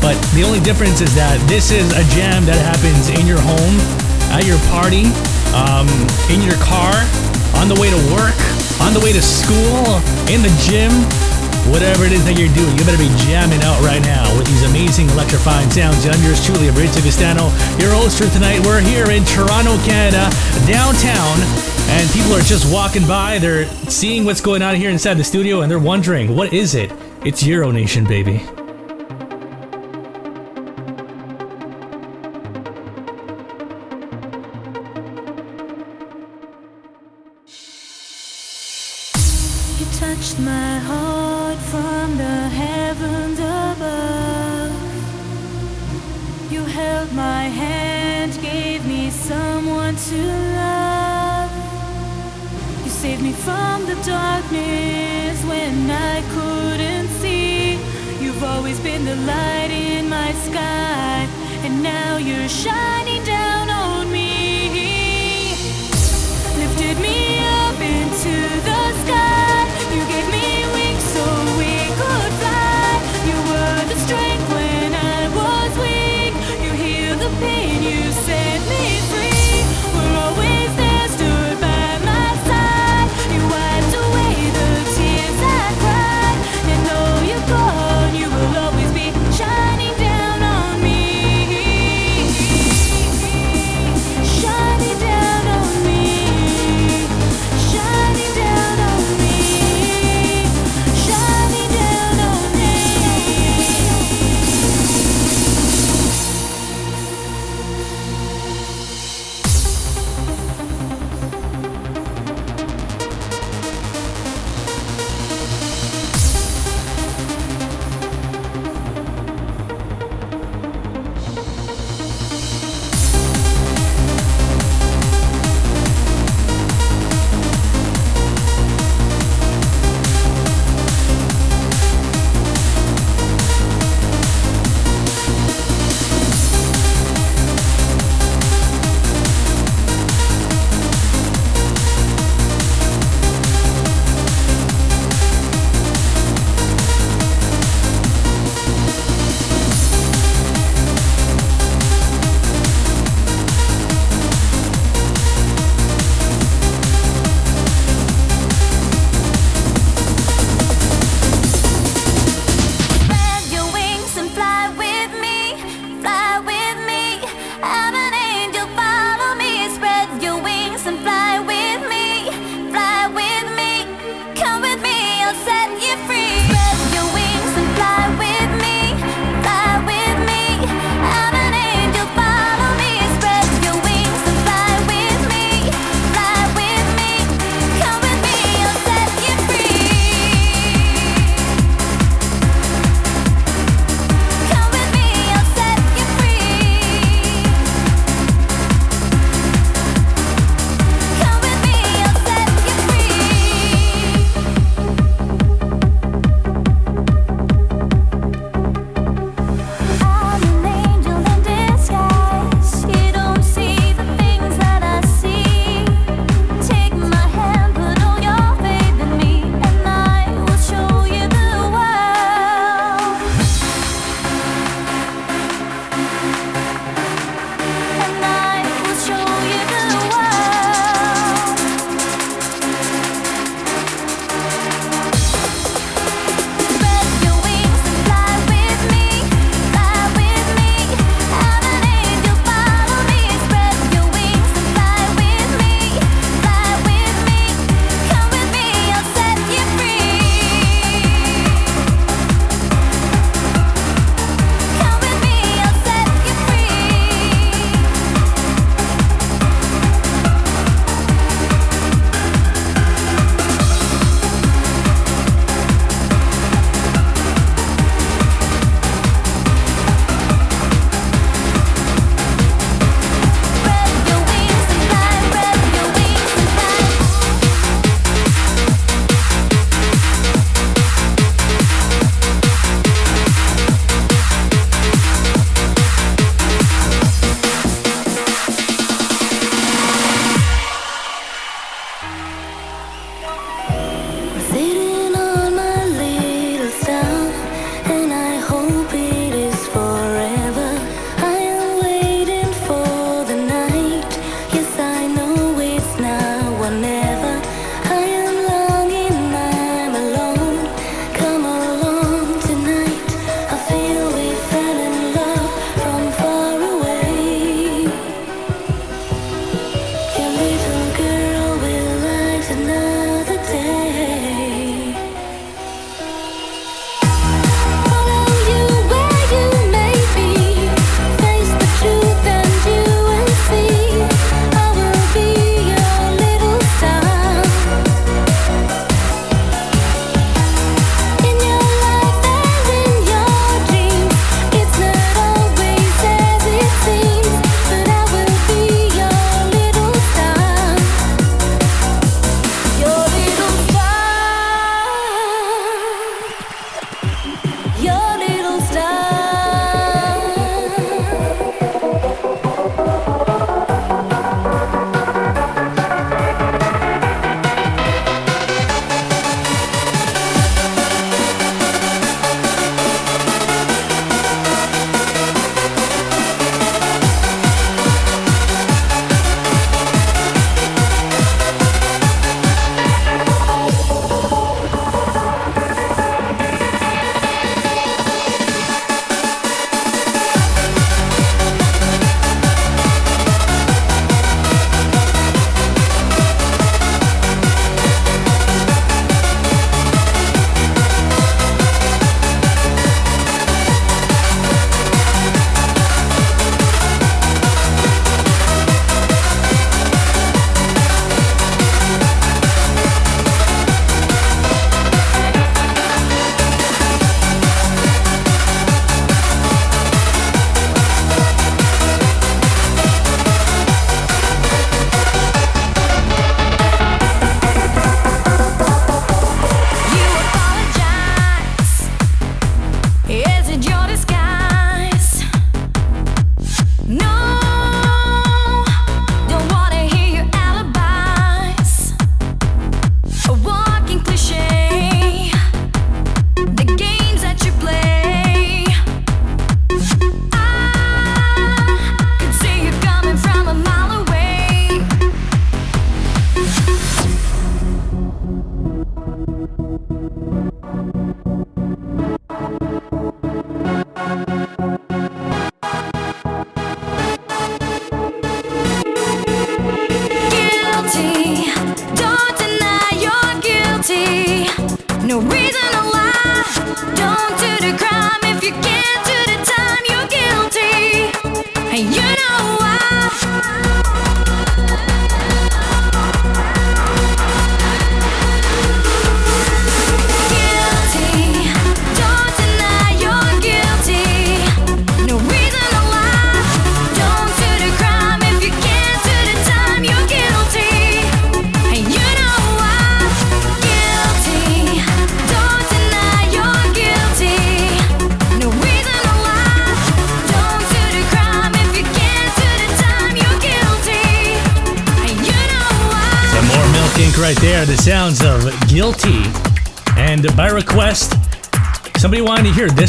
[0.05, 3.81] But the only difference is that this is a jam that happens in your home,
[4.36, 5.09] at your party,
[5.56, 5.89] um,
[6.28, 6.93] in your car,
[7.56, 8.36] on the way to work,
[8.85, 9.97] on the way to school,
[10.28, 10.93] in the gym,
[11.73, 14.62] whatever it is that you're doing, you better be jamming out right now with these
[14.69, 16.05] amazing electrifying sounds.
[16.05, 17.48] I'm yours truly, Abrizio Vistano,
[17.81, 18.61] your host for tonight.
[18.61, 20.28] We're here in Toronto, Canada,
[20.69, 21.40] downtown,
[21.97, 23.39] and people are just walking by.
[23.39, 26.93] They're seeing what's going on here inside the studio, and they're wondering, what is it?
[27.24, 28.44] It's Euro Nation, baby.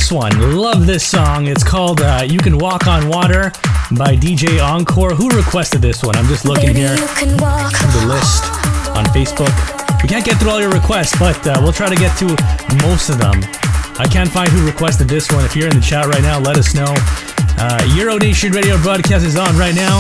[0.05, 0.55] This one.
[0.55, 1.47] Love this song.
[1.47, 3.51] It's called uh, You Can Walk on Water
[3.97, 5.15] by DJ Encore.
[5.15, 6.15] Who requested this one?
[6.15, 8.43] I'm just looking here can walk the list
[8.95, 9.49] on Facebook.
[10.03, 12.27] We can't get through all your requests, but uh, we'll try to get to
[12.85, 13.41] most of them.
[13.97, 15.43] I can't find who requested this one.
[15.43, 16.93] If you're in the chat right now, let us know.
[17.57, 19.97] Uh, Euro Nation Radio broadcast is on right now.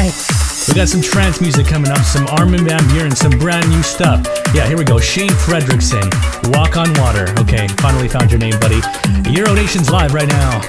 [0.67, 4.25] We got some trance music coming up, some Armin Van Buuren, some brand new stuff.
[4.53, 4.99] Yeah, here we go.
[4.99, 6.09] Shane Fredrickson,
[6.53, 7.33] Walk on Water.
[7.41, 8.81] Okay, finally found your name, buddy.
[9.29, 10.61] Euro Nation's live right now.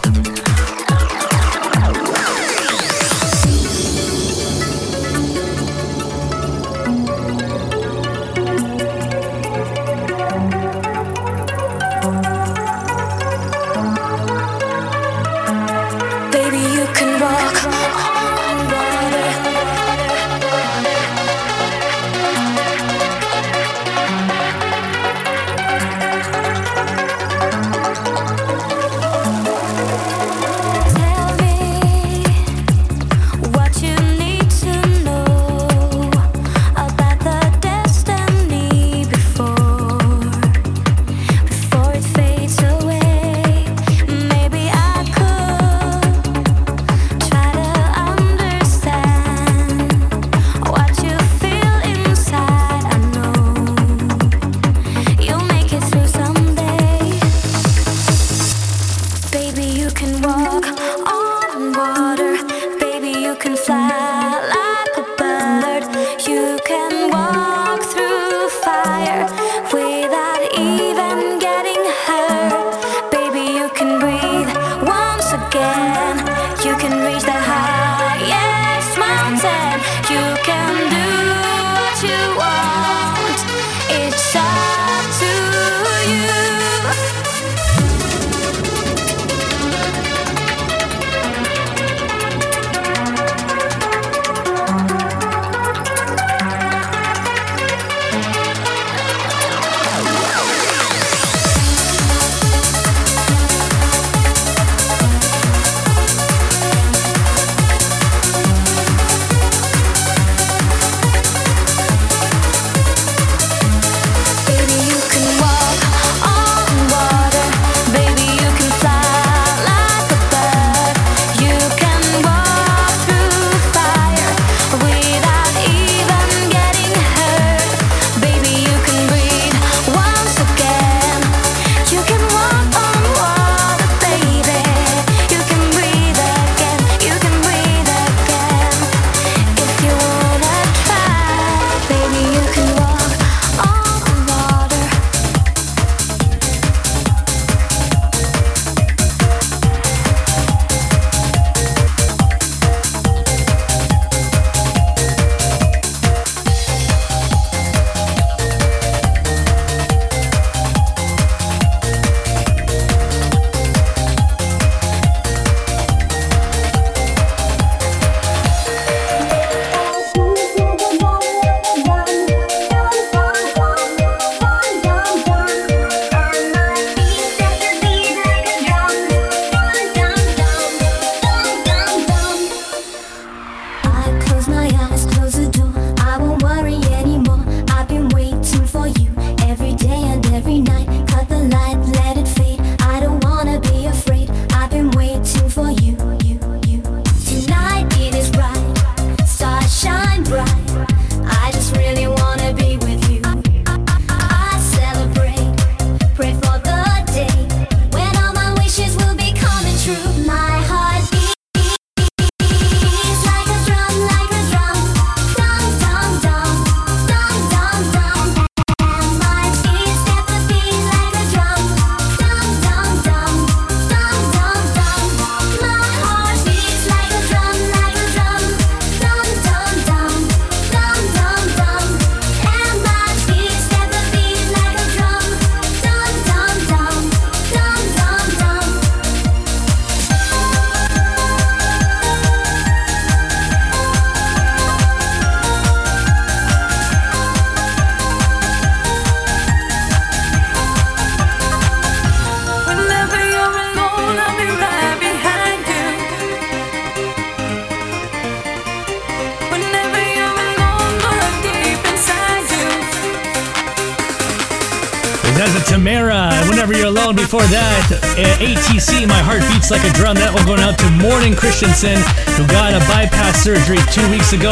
[267.07, 267.87] Whenever before that,
[268.19, 270.19] uh, ATC, My Heart Beats Like a Drum.
[270.19, 271.95] That one going out to Morning Christensen,
[272.35, 274.51] who got a bypass surgery two weeks ago.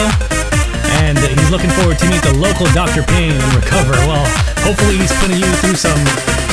[1.03, 3.03] And he's looking forward to meet the local Dr.
[3.11, 3.99] Payne and recover.
[4.07, 4.23] Well,
[4.63, 5.99] hopefully he's putting you through some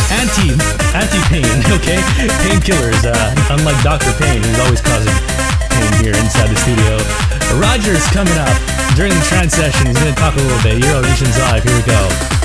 [0.10, 0.58] anti
[0.98, 1.46] anti pain,
[1.78, 2.02] okay?
[2.50, 4.10] Painkillers, uh, unlike Dr.
[4.18, 5.14] Payne, who's always causing
[5.70, 6.98] pain here inside the studio.
[7.62, 8.58] Roger's coming up
[8.98, 9.86] during the trance session.
[9.86, 10.82] He's going to talk a little bit.
[10.82, 11.62] Euro Nation's live.
[11.62, 12.41] Here we go.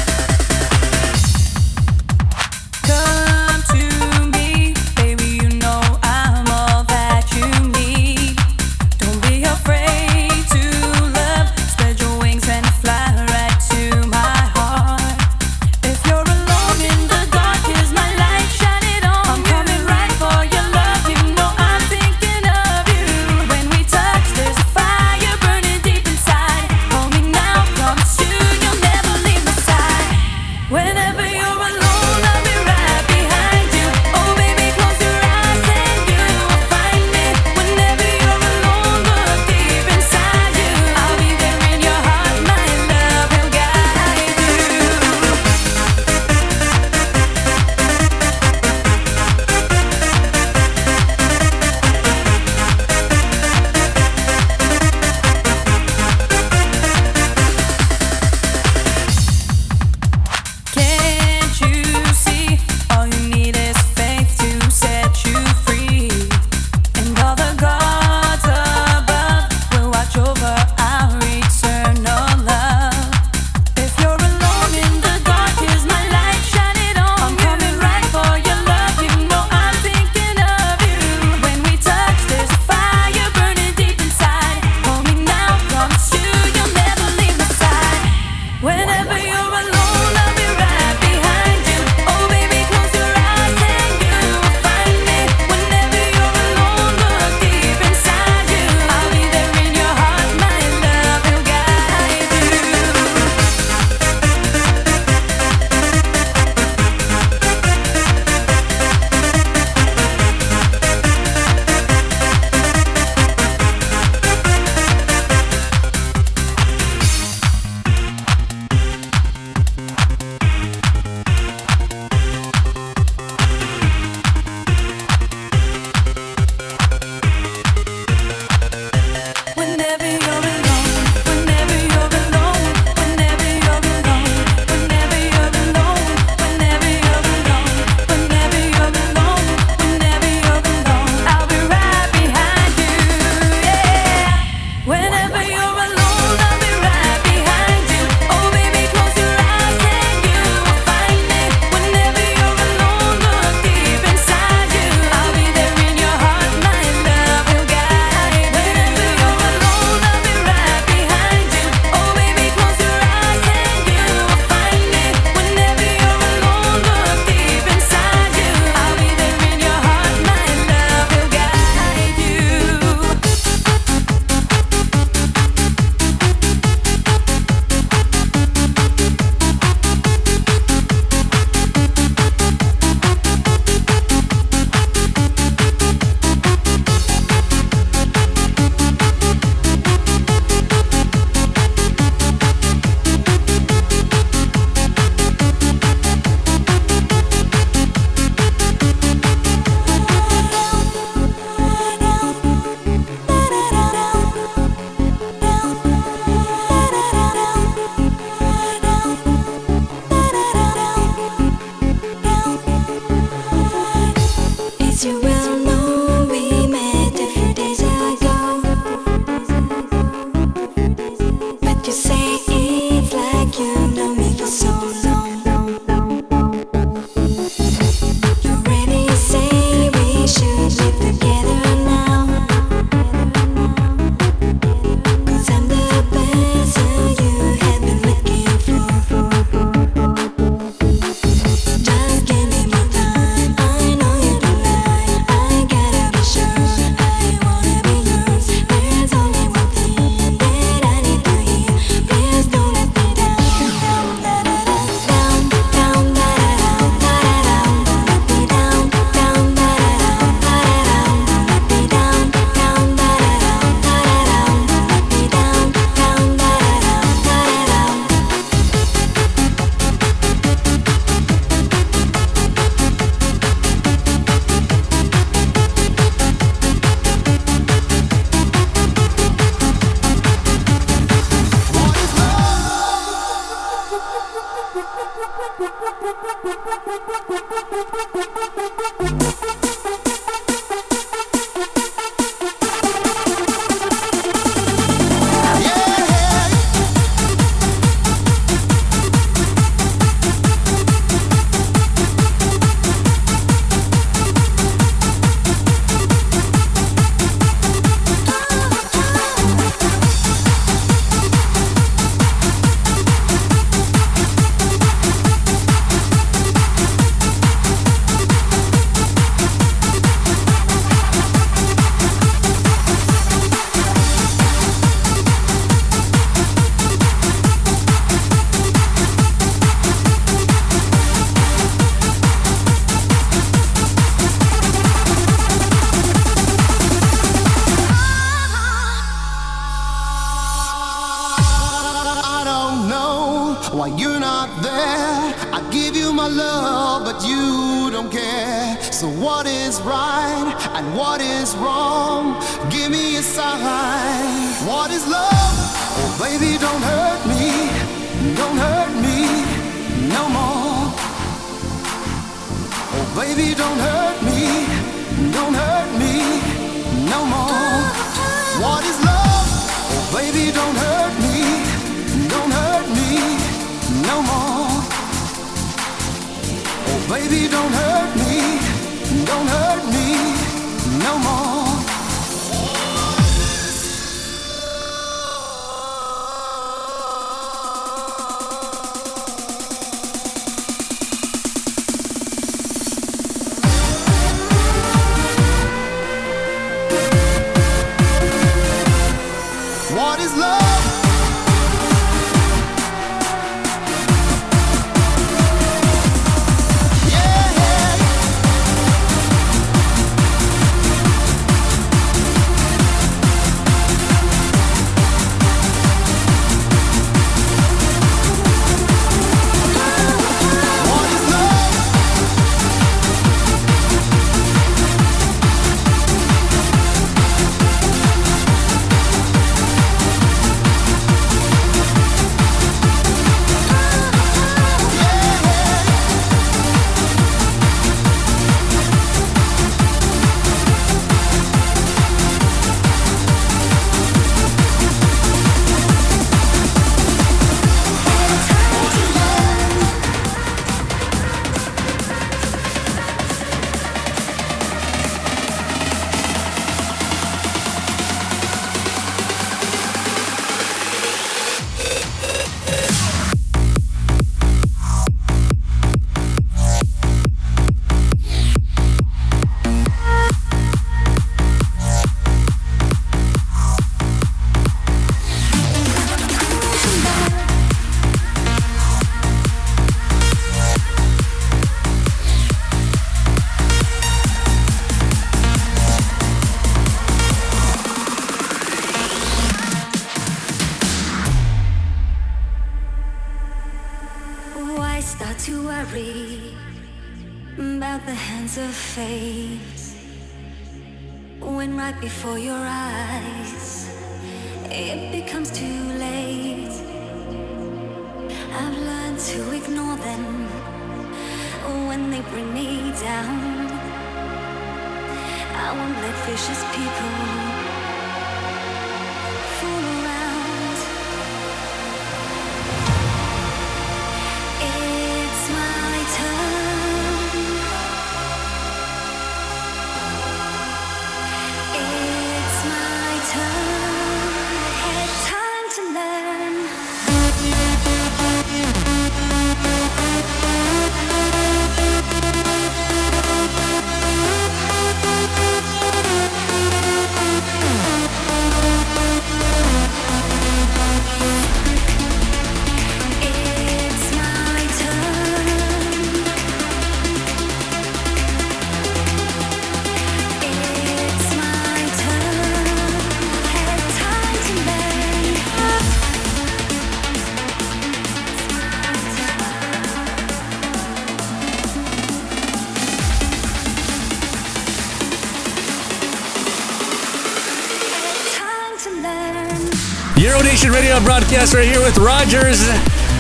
[580.77, 582.61] Radio broadcast right here with Rogers.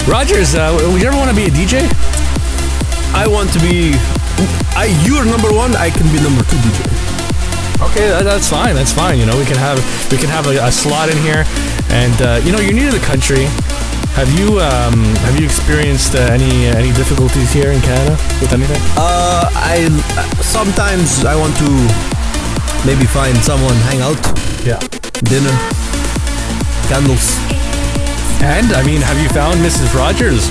[0.04, 1.88] Rogers, uh, would you ever want to be a DJ?
[3.16, 3.96] I want to be.
[4.76, 5.72] I you're number one.
[5.72, 6.84] I can be number two DJ.
[7.80, 8.76] Okay, that, that's fine.
[8.76, 9.16] That's fine.
[9.16, 9.80] You know, we can have
[10.12, 11.48] we can have a, a slot in here,
[11.96, 13.48] and uh, you know, you're new to the country.
[14.20, 18.84] Have you um, have you experienced uh, any any difficulties here in Canada with anything?
[19.00, 19.88] Uh, I
[20.44, 21.70] sometimes I want to
[22.84, 24.20] maybe find someone hang out.
[24.60, 24.76] Yeah.
[25.24, 25.56] Dinner.
[26.92, 27.45] Candles.
[28.44, 29.94] And I mean, have you found Mrs.
[29.94, 30.48] Rogers?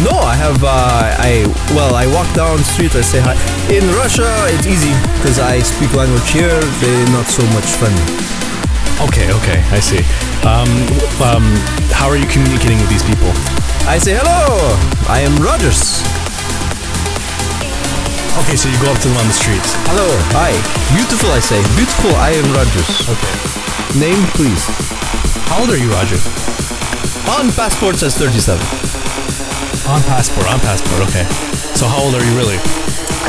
[0.00, 0.64] No, I have.
[0.64, 1.44] Uh, I
[1.76, 2.96] well, I walk down the street.
[2.96, 3.36] I say hi.
[3.68, 4.24] In Russia,
[4.56, 6.60] it's easy because I speak language here.
[6.80, 8.00] They're not so much friendly.
[9.04, 10.00] Okay, okay, I see.
[10.48, 10.68] Um,
[11.20, 11.44] um,
[11.92, 13.28] how are you communicating with these people?
[13.84, 14.72] I say hello.
[15.12, 16.00] I am Rogers.
[18.40, 19.76] Okay, so you go up to them on the streets.
[19.92, 20.08] Hello.
[20.32, 20.56] Hi.
[20.96, 21.28] Beautiful.
[21.36, 22.16] I say beautiful.
[22.16, 22.88] I am Rogers.
[23.12, 23.34] Okay.
[24.00, 24.64] Name, please.
[25.52, 26.16] How old are you, Roger?
[27.30, 28.58] On passport says 37.
[29.86, 31.06] On passport, on passport.
[31.08, 31.22] Okay.
[31.78, 32.58] So how old are you really?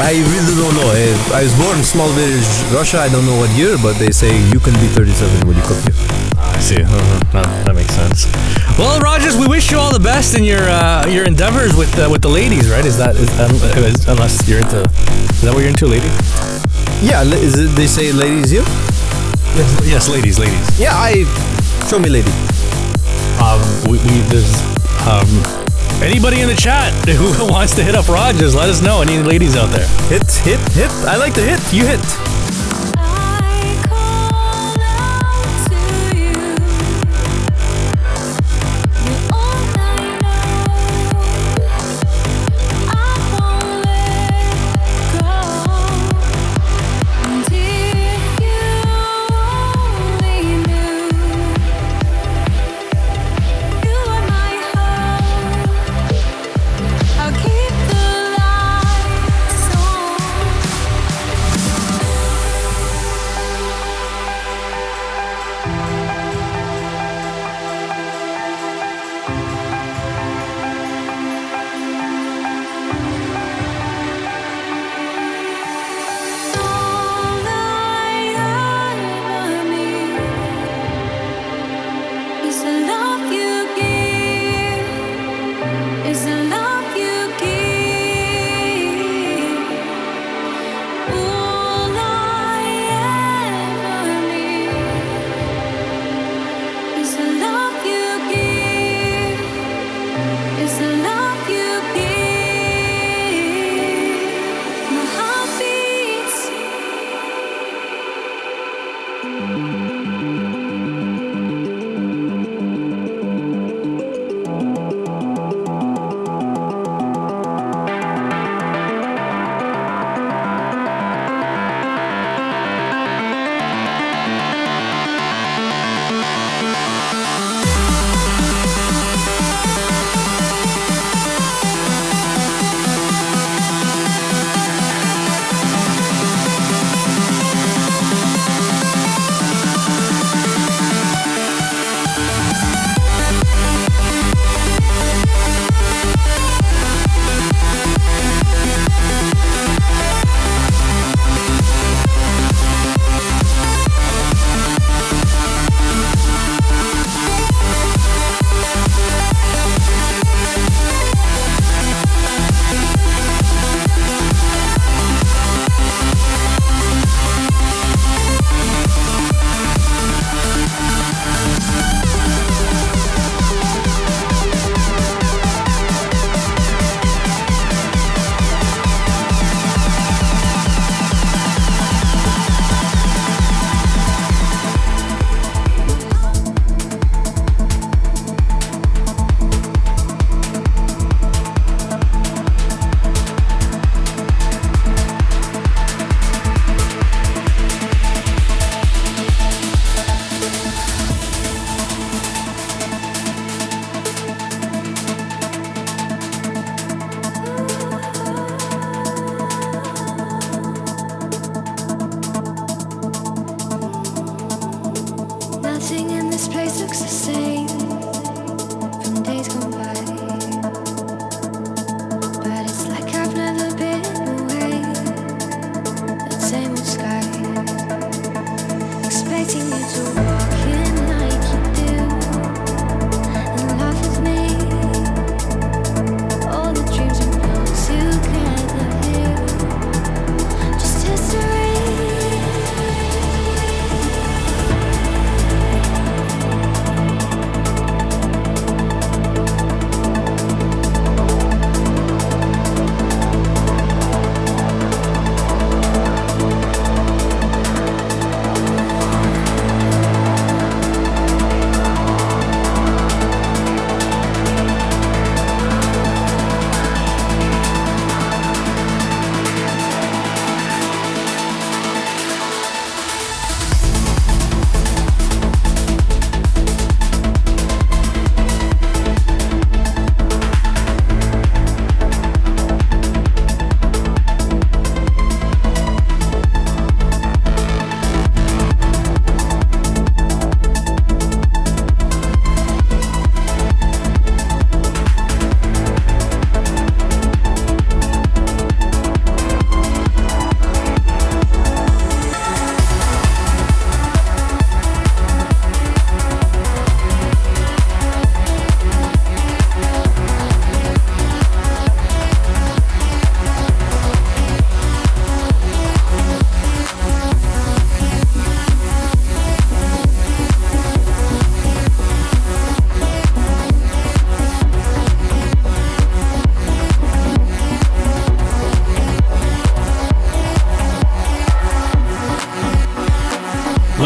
[0.01, 0.89] I really don't know.
[0.89, 2.97] I, I was born in small village, Russia.
[2.99, 5.77] I don't know what year, but they say you can be 37 when you come
[5.85, 5.93] here.
[6.41, 6.81] I see.
[6.81, 7.37] Uh-huh.
[7.37, 8.25] No, that makes sense.
[8.77, 12.09] Well, Rogers, we wish you all the best in your uh, your endeavors with uh,
[12.09, 12.69] with the ladies.
[12.69, 12.85] Right?
[12.85, 13.53] Is that is, um,
[13.85, 14.81] is, unless you're into?
[14.81, 16.09] Is that what you're into, lady?
[17.05, 18.61] Yeah, is it, they say ladies you?
[19.53, 20.79] Yes, yes, ladies, ladies.
[20.79, 21.25] Yeah, I
[21.87, 22.33] show me lady.
[23.43, 23.59] Um,
[23.91, 24.55] we, we there's
[25.05, 25.27] um
[26.01, 29.01] anybody in the chat who wants to hit up Rogers, let us know.
[29.01, 29.87] Any ladies out there?
[30.07, 30.89] Hit, hit, hit.
[31.05, 31.59] I like to hit.
[31.73, 31.99] You hit.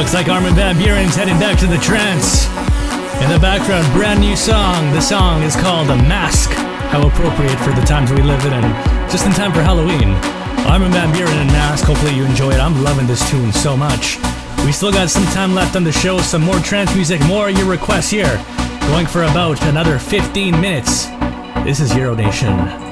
[0.07, 2.47] Looks like Armin Van Buuren's heading back to the trance.
[3.21, 4.93] In the background, brand new song.
[4.93, 6.49] The song is called A Mask.
[6.91, 10.11] How appropriate for the times we live in and just in time for Halloween.
[10.71, 12.59] Armin Van Buuren and Mask, hopefully you enjoy it.
[12.61, 14.17] I'm loving this tune so much.
[14.63, 17.69] We still got some time left on the show, some more trance music, more your
[17.69, 18.41] requests here.
[18.87, 21.07] Going for about another 15 minutes.
[21.65, 22.86] This is Euro Nation.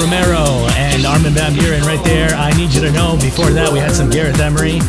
[0.00, 2.30] Romero and Armin Van Buuren right there.
[2.34, 3.16] I need you to know.
[3.20, 4.80] Before that, we had some Gareth Emery.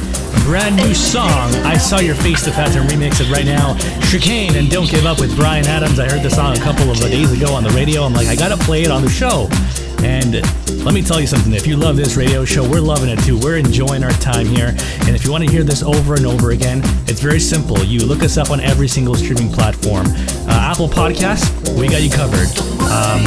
[0.45, 1.53] Brand new song.
[1.65, 2.45] I saw your face.
[2.45, 3.77] The Phantom remix it right now.
[4.09, 5.99] Chicane and Don't Give Up with Bryan Adams.
[5.99, 8.03] I heard the song a couple of days ago on the radio.
[8.03, 9.48] I'm like, I gotta play it on the show.
[10.03, 10.35] And
[10.83, 11.53] let me tell you something.
[11.53, 13.40] If you love this radio show, we're loving it too.
[13.40, 14.75] We're enjoying our time here.
[15.07, 17.83] And if you want to hear this over and over again, it's very simple.
[17.83, 20.07] You look us up on every single streaming platform.
[20.07, 22.72] Uh, Apple Podcasts, we got you covered.
[22.93, 23.25] Um,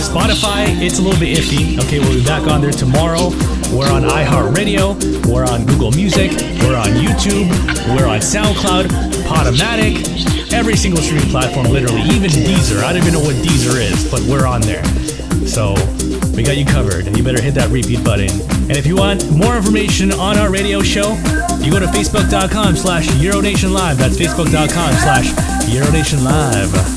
[0.00, 1.78] Spotify, it's a little bit iffy.
[1.84, 3.28] Okay, we'll be back on there tomorrow.
[3.76, 5.26] We're on iHeartRadio.
[5.26, 6.30] We're on Google Music.
[6.64, 7.46] We're on YouTube.
[7.94, 8.86] We're on SoundCloud,
[9.28, 12.00] Podomatic, every single streaming platform, literally.
[12.02, 12.82] Even Deezer.
[12.82, 14.84] I don't even know what Deezer is, but we're on there.
[15.46, 15.74] So
[16.34, 17.06] we got you covered.
[17.06, 18.30] and You better hit that repeat button.
[18.68, 21.12] And if you want more information on our radio show,
[21.60, 23.98] you go to facebook.com slash Euronation Live.
[23.98, 25.26] That's facebook.com slash
[25.68, 26.95] Euronation Live.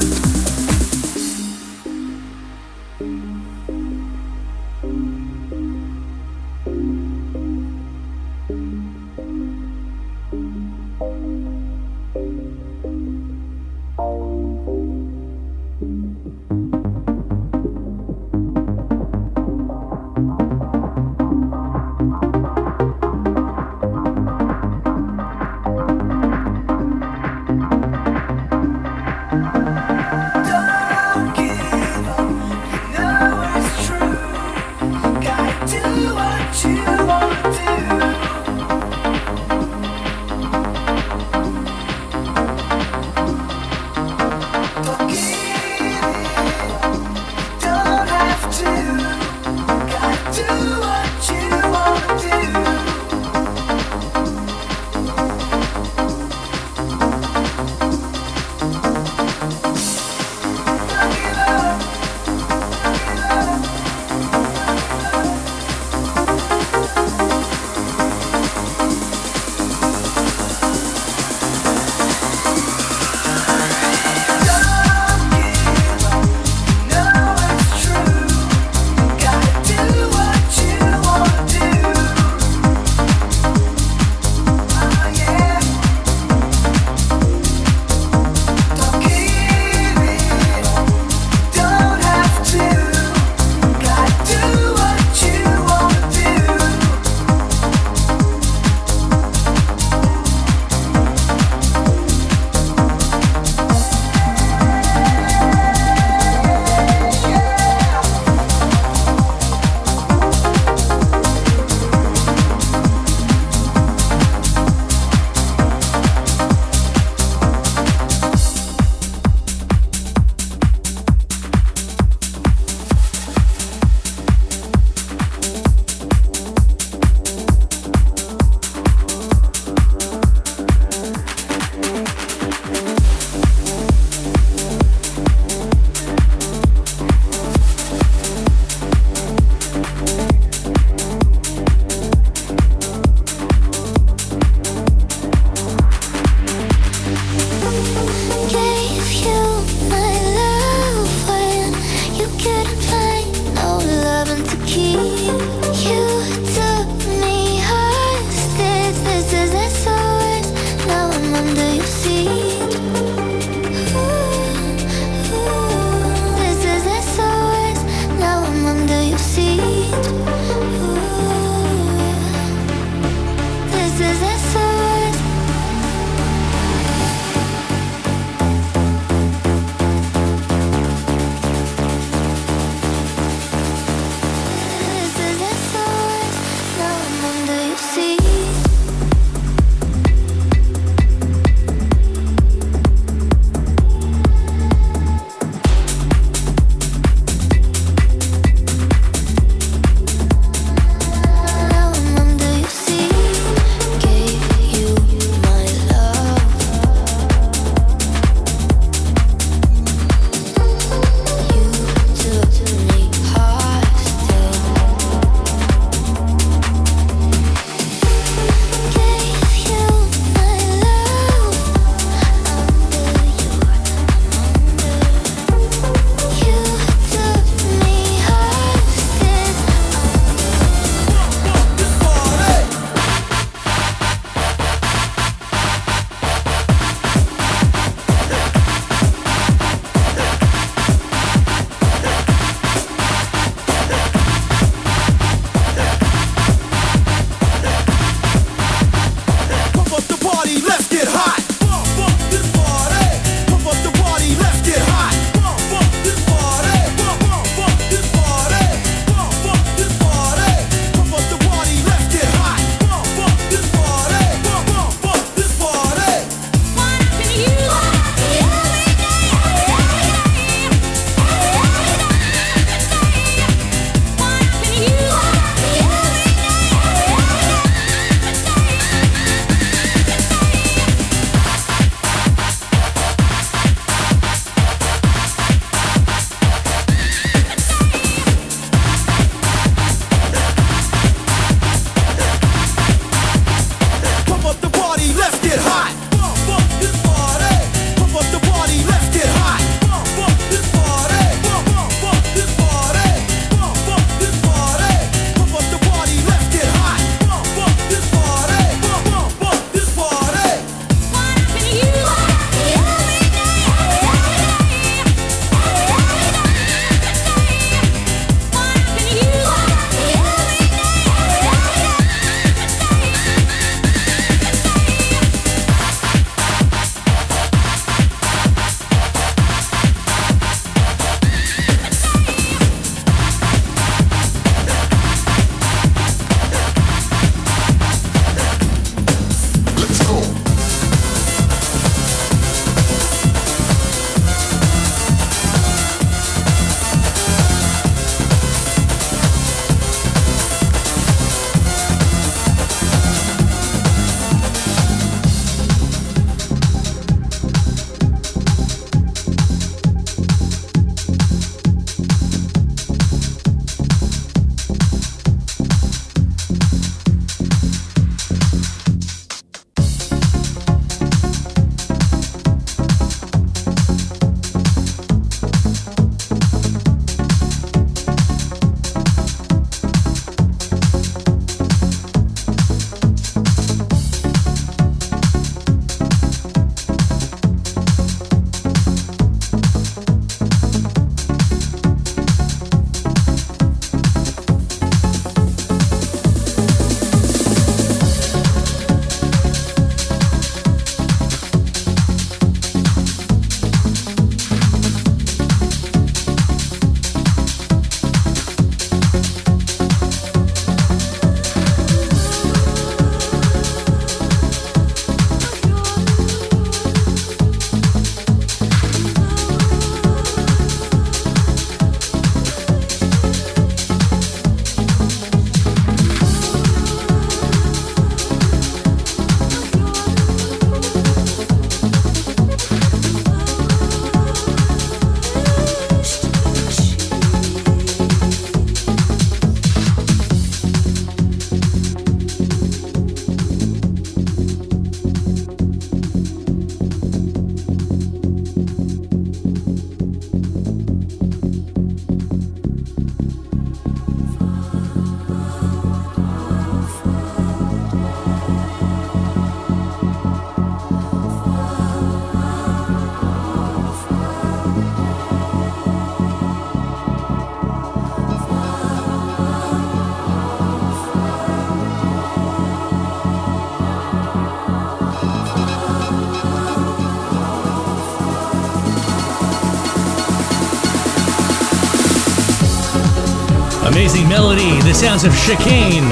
[484.89, 486.09] The sounds of chicane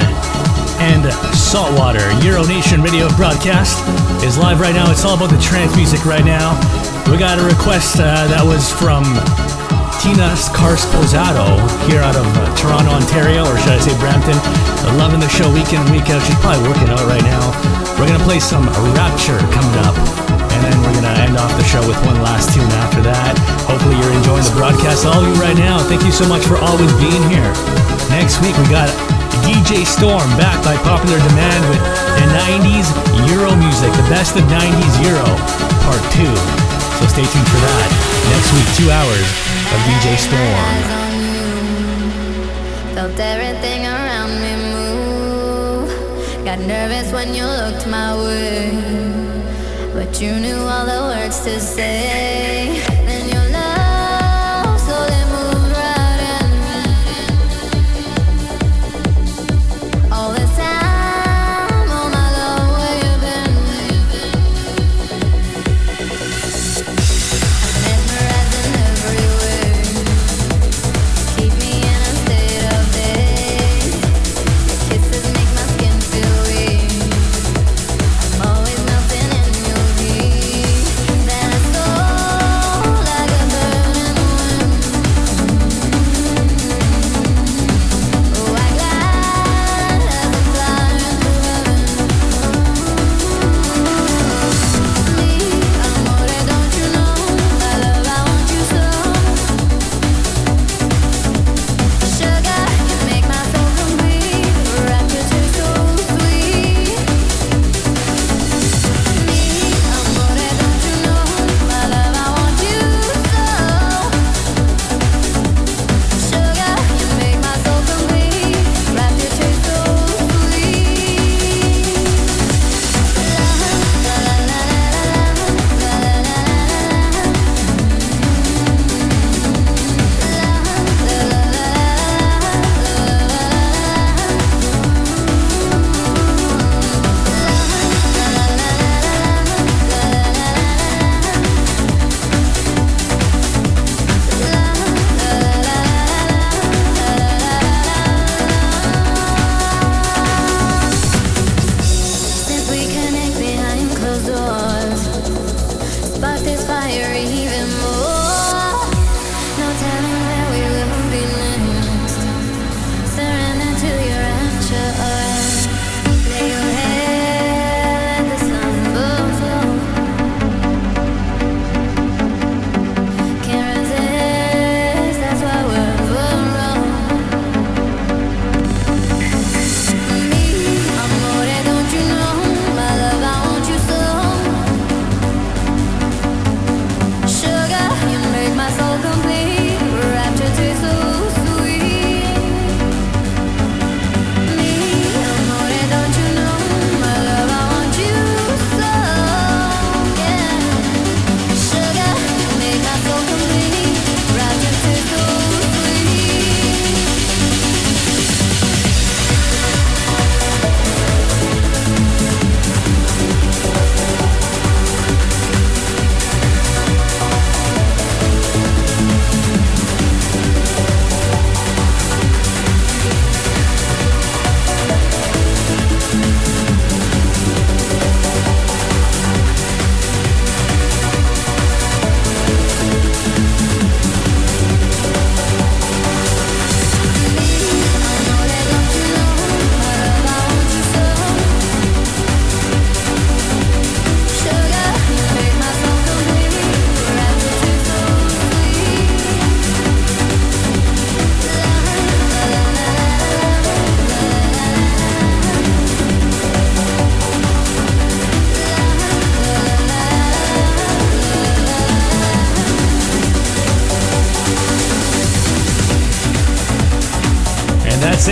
[0.78, 1.02] and
[1.34, 2.06] saltwater.
[2.22, 3.82] Euro Nation radio broadcast
[4.22, 4.86] is live right now.
[4.94, 6.54] It's all about the trance music right now.
[7.10, 9.02] We got a request uh, that was from
[9.98, 11.58] Tina Scarsposato
[11.90, 14.38] here out of uh, Toronto, Ontario, or should I say Brampton.
[15.02, 16.22] Loving the show week in week out.
[16.30, 17.42] She's probably working out right now.
[17.98, 19.98] We're gonna play some Rapture coming up,
[20.54, 23.42] and then we're gonna end off the show with one last tune after that.
[23.66, 25.10] Hopefully you're enjoying the broadcast.
[25.10, 27.97] All of you right now, thank you so much for always being here.
[28.10, 28.88] Next week we got
[29.44, 31.84] DJ Storm back by popular demand with
[32.16, 32.88] the 90s
[33.30, 35.28] Euro music, the best of 90s Euro,
[35.84, 36.32] part two.
[36.98, 37.90] So stay tuned for that.
[38.32, 39.28] Next week, two hours
[39.70, 40.78] of DJ Storm.
[42.96, 45.90] Felt everything around me move.
[46.46, 48.72] Got nervous when you looked my way.
[49.94, 52.87] But you knew all the words to say.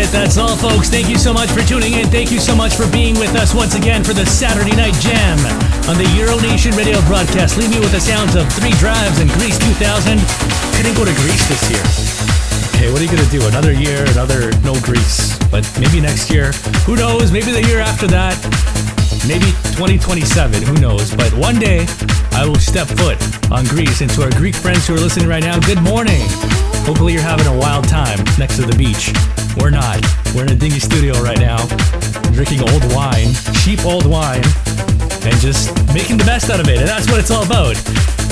[0.05, 0.11] It.
[0.11, 0.89] That's all, folks.
[0.89, 2.07] Thank you so much for tuning in.
[2.09, 5.37] Thank you so much for being with us once again for the Saturday Night Jam
[5.89, 7.57] on the Euro Nation radio broadcast.
[7.57, 10.19] Leave me with the sounds of Three Drives and Greece 2000.
[10.75, 11.85] Couldn't go to Greece this year.
[12.75, 13.45] Okay, what are you gonna do?
[13.47, 15.37] Another year, another no Greece.
[15.49, 16.51] But maybe next year.
[16.85, 17.31] Who knows?
[17.31, 18.35] Maybe the year after that.
[19.27, 20.63] Maybe 2027.
[20.63, 21.15] Who knows?
[21.15, 21.85] But one day
[22.33, 23.17] I will step foot
[23.51, 24.01] on Greece.
[24.01, 26.21] And to our Greek friends who are listening right now, good morning.
[26.85, 29.13] Hopefully you're having a wild time next to the beach.
[29.57, 30.01] We're not.
[30.35, 31.65] We're in a dingy studio right now,
[32.33, 34.43] drinking old wine, cheap old wine,
[35.23, 36.79] and just making the best out of it.
[36.79, 37.75] And that's what it's all about.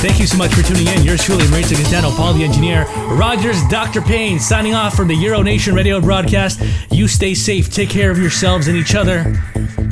[0.03, 1.03] Thank you so much for tuning in.
[1.03, 2.85] Yours truly, Marita Cantano, Paul the Engineer,
[3.15, 4.01] Rogers, Dr.
[4.01, 6.61] Payne, signing off from the Euro Nation radio broadcast.
[6.91, 9.33] You stay safe, take care of yourselves and each other,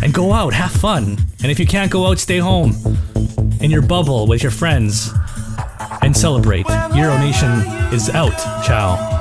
[0.04, 1.18] and go out, have fun.
[1.42, 2.76] And if you can't go out, stay home
[3.62, 5.12] in your bubble with your friends
[6.02, 6.68] and celebrate.
[6.94, 7.50] Euro Nation
[7.94, 8.38] is out.
[8.66, 9.21] Ciao.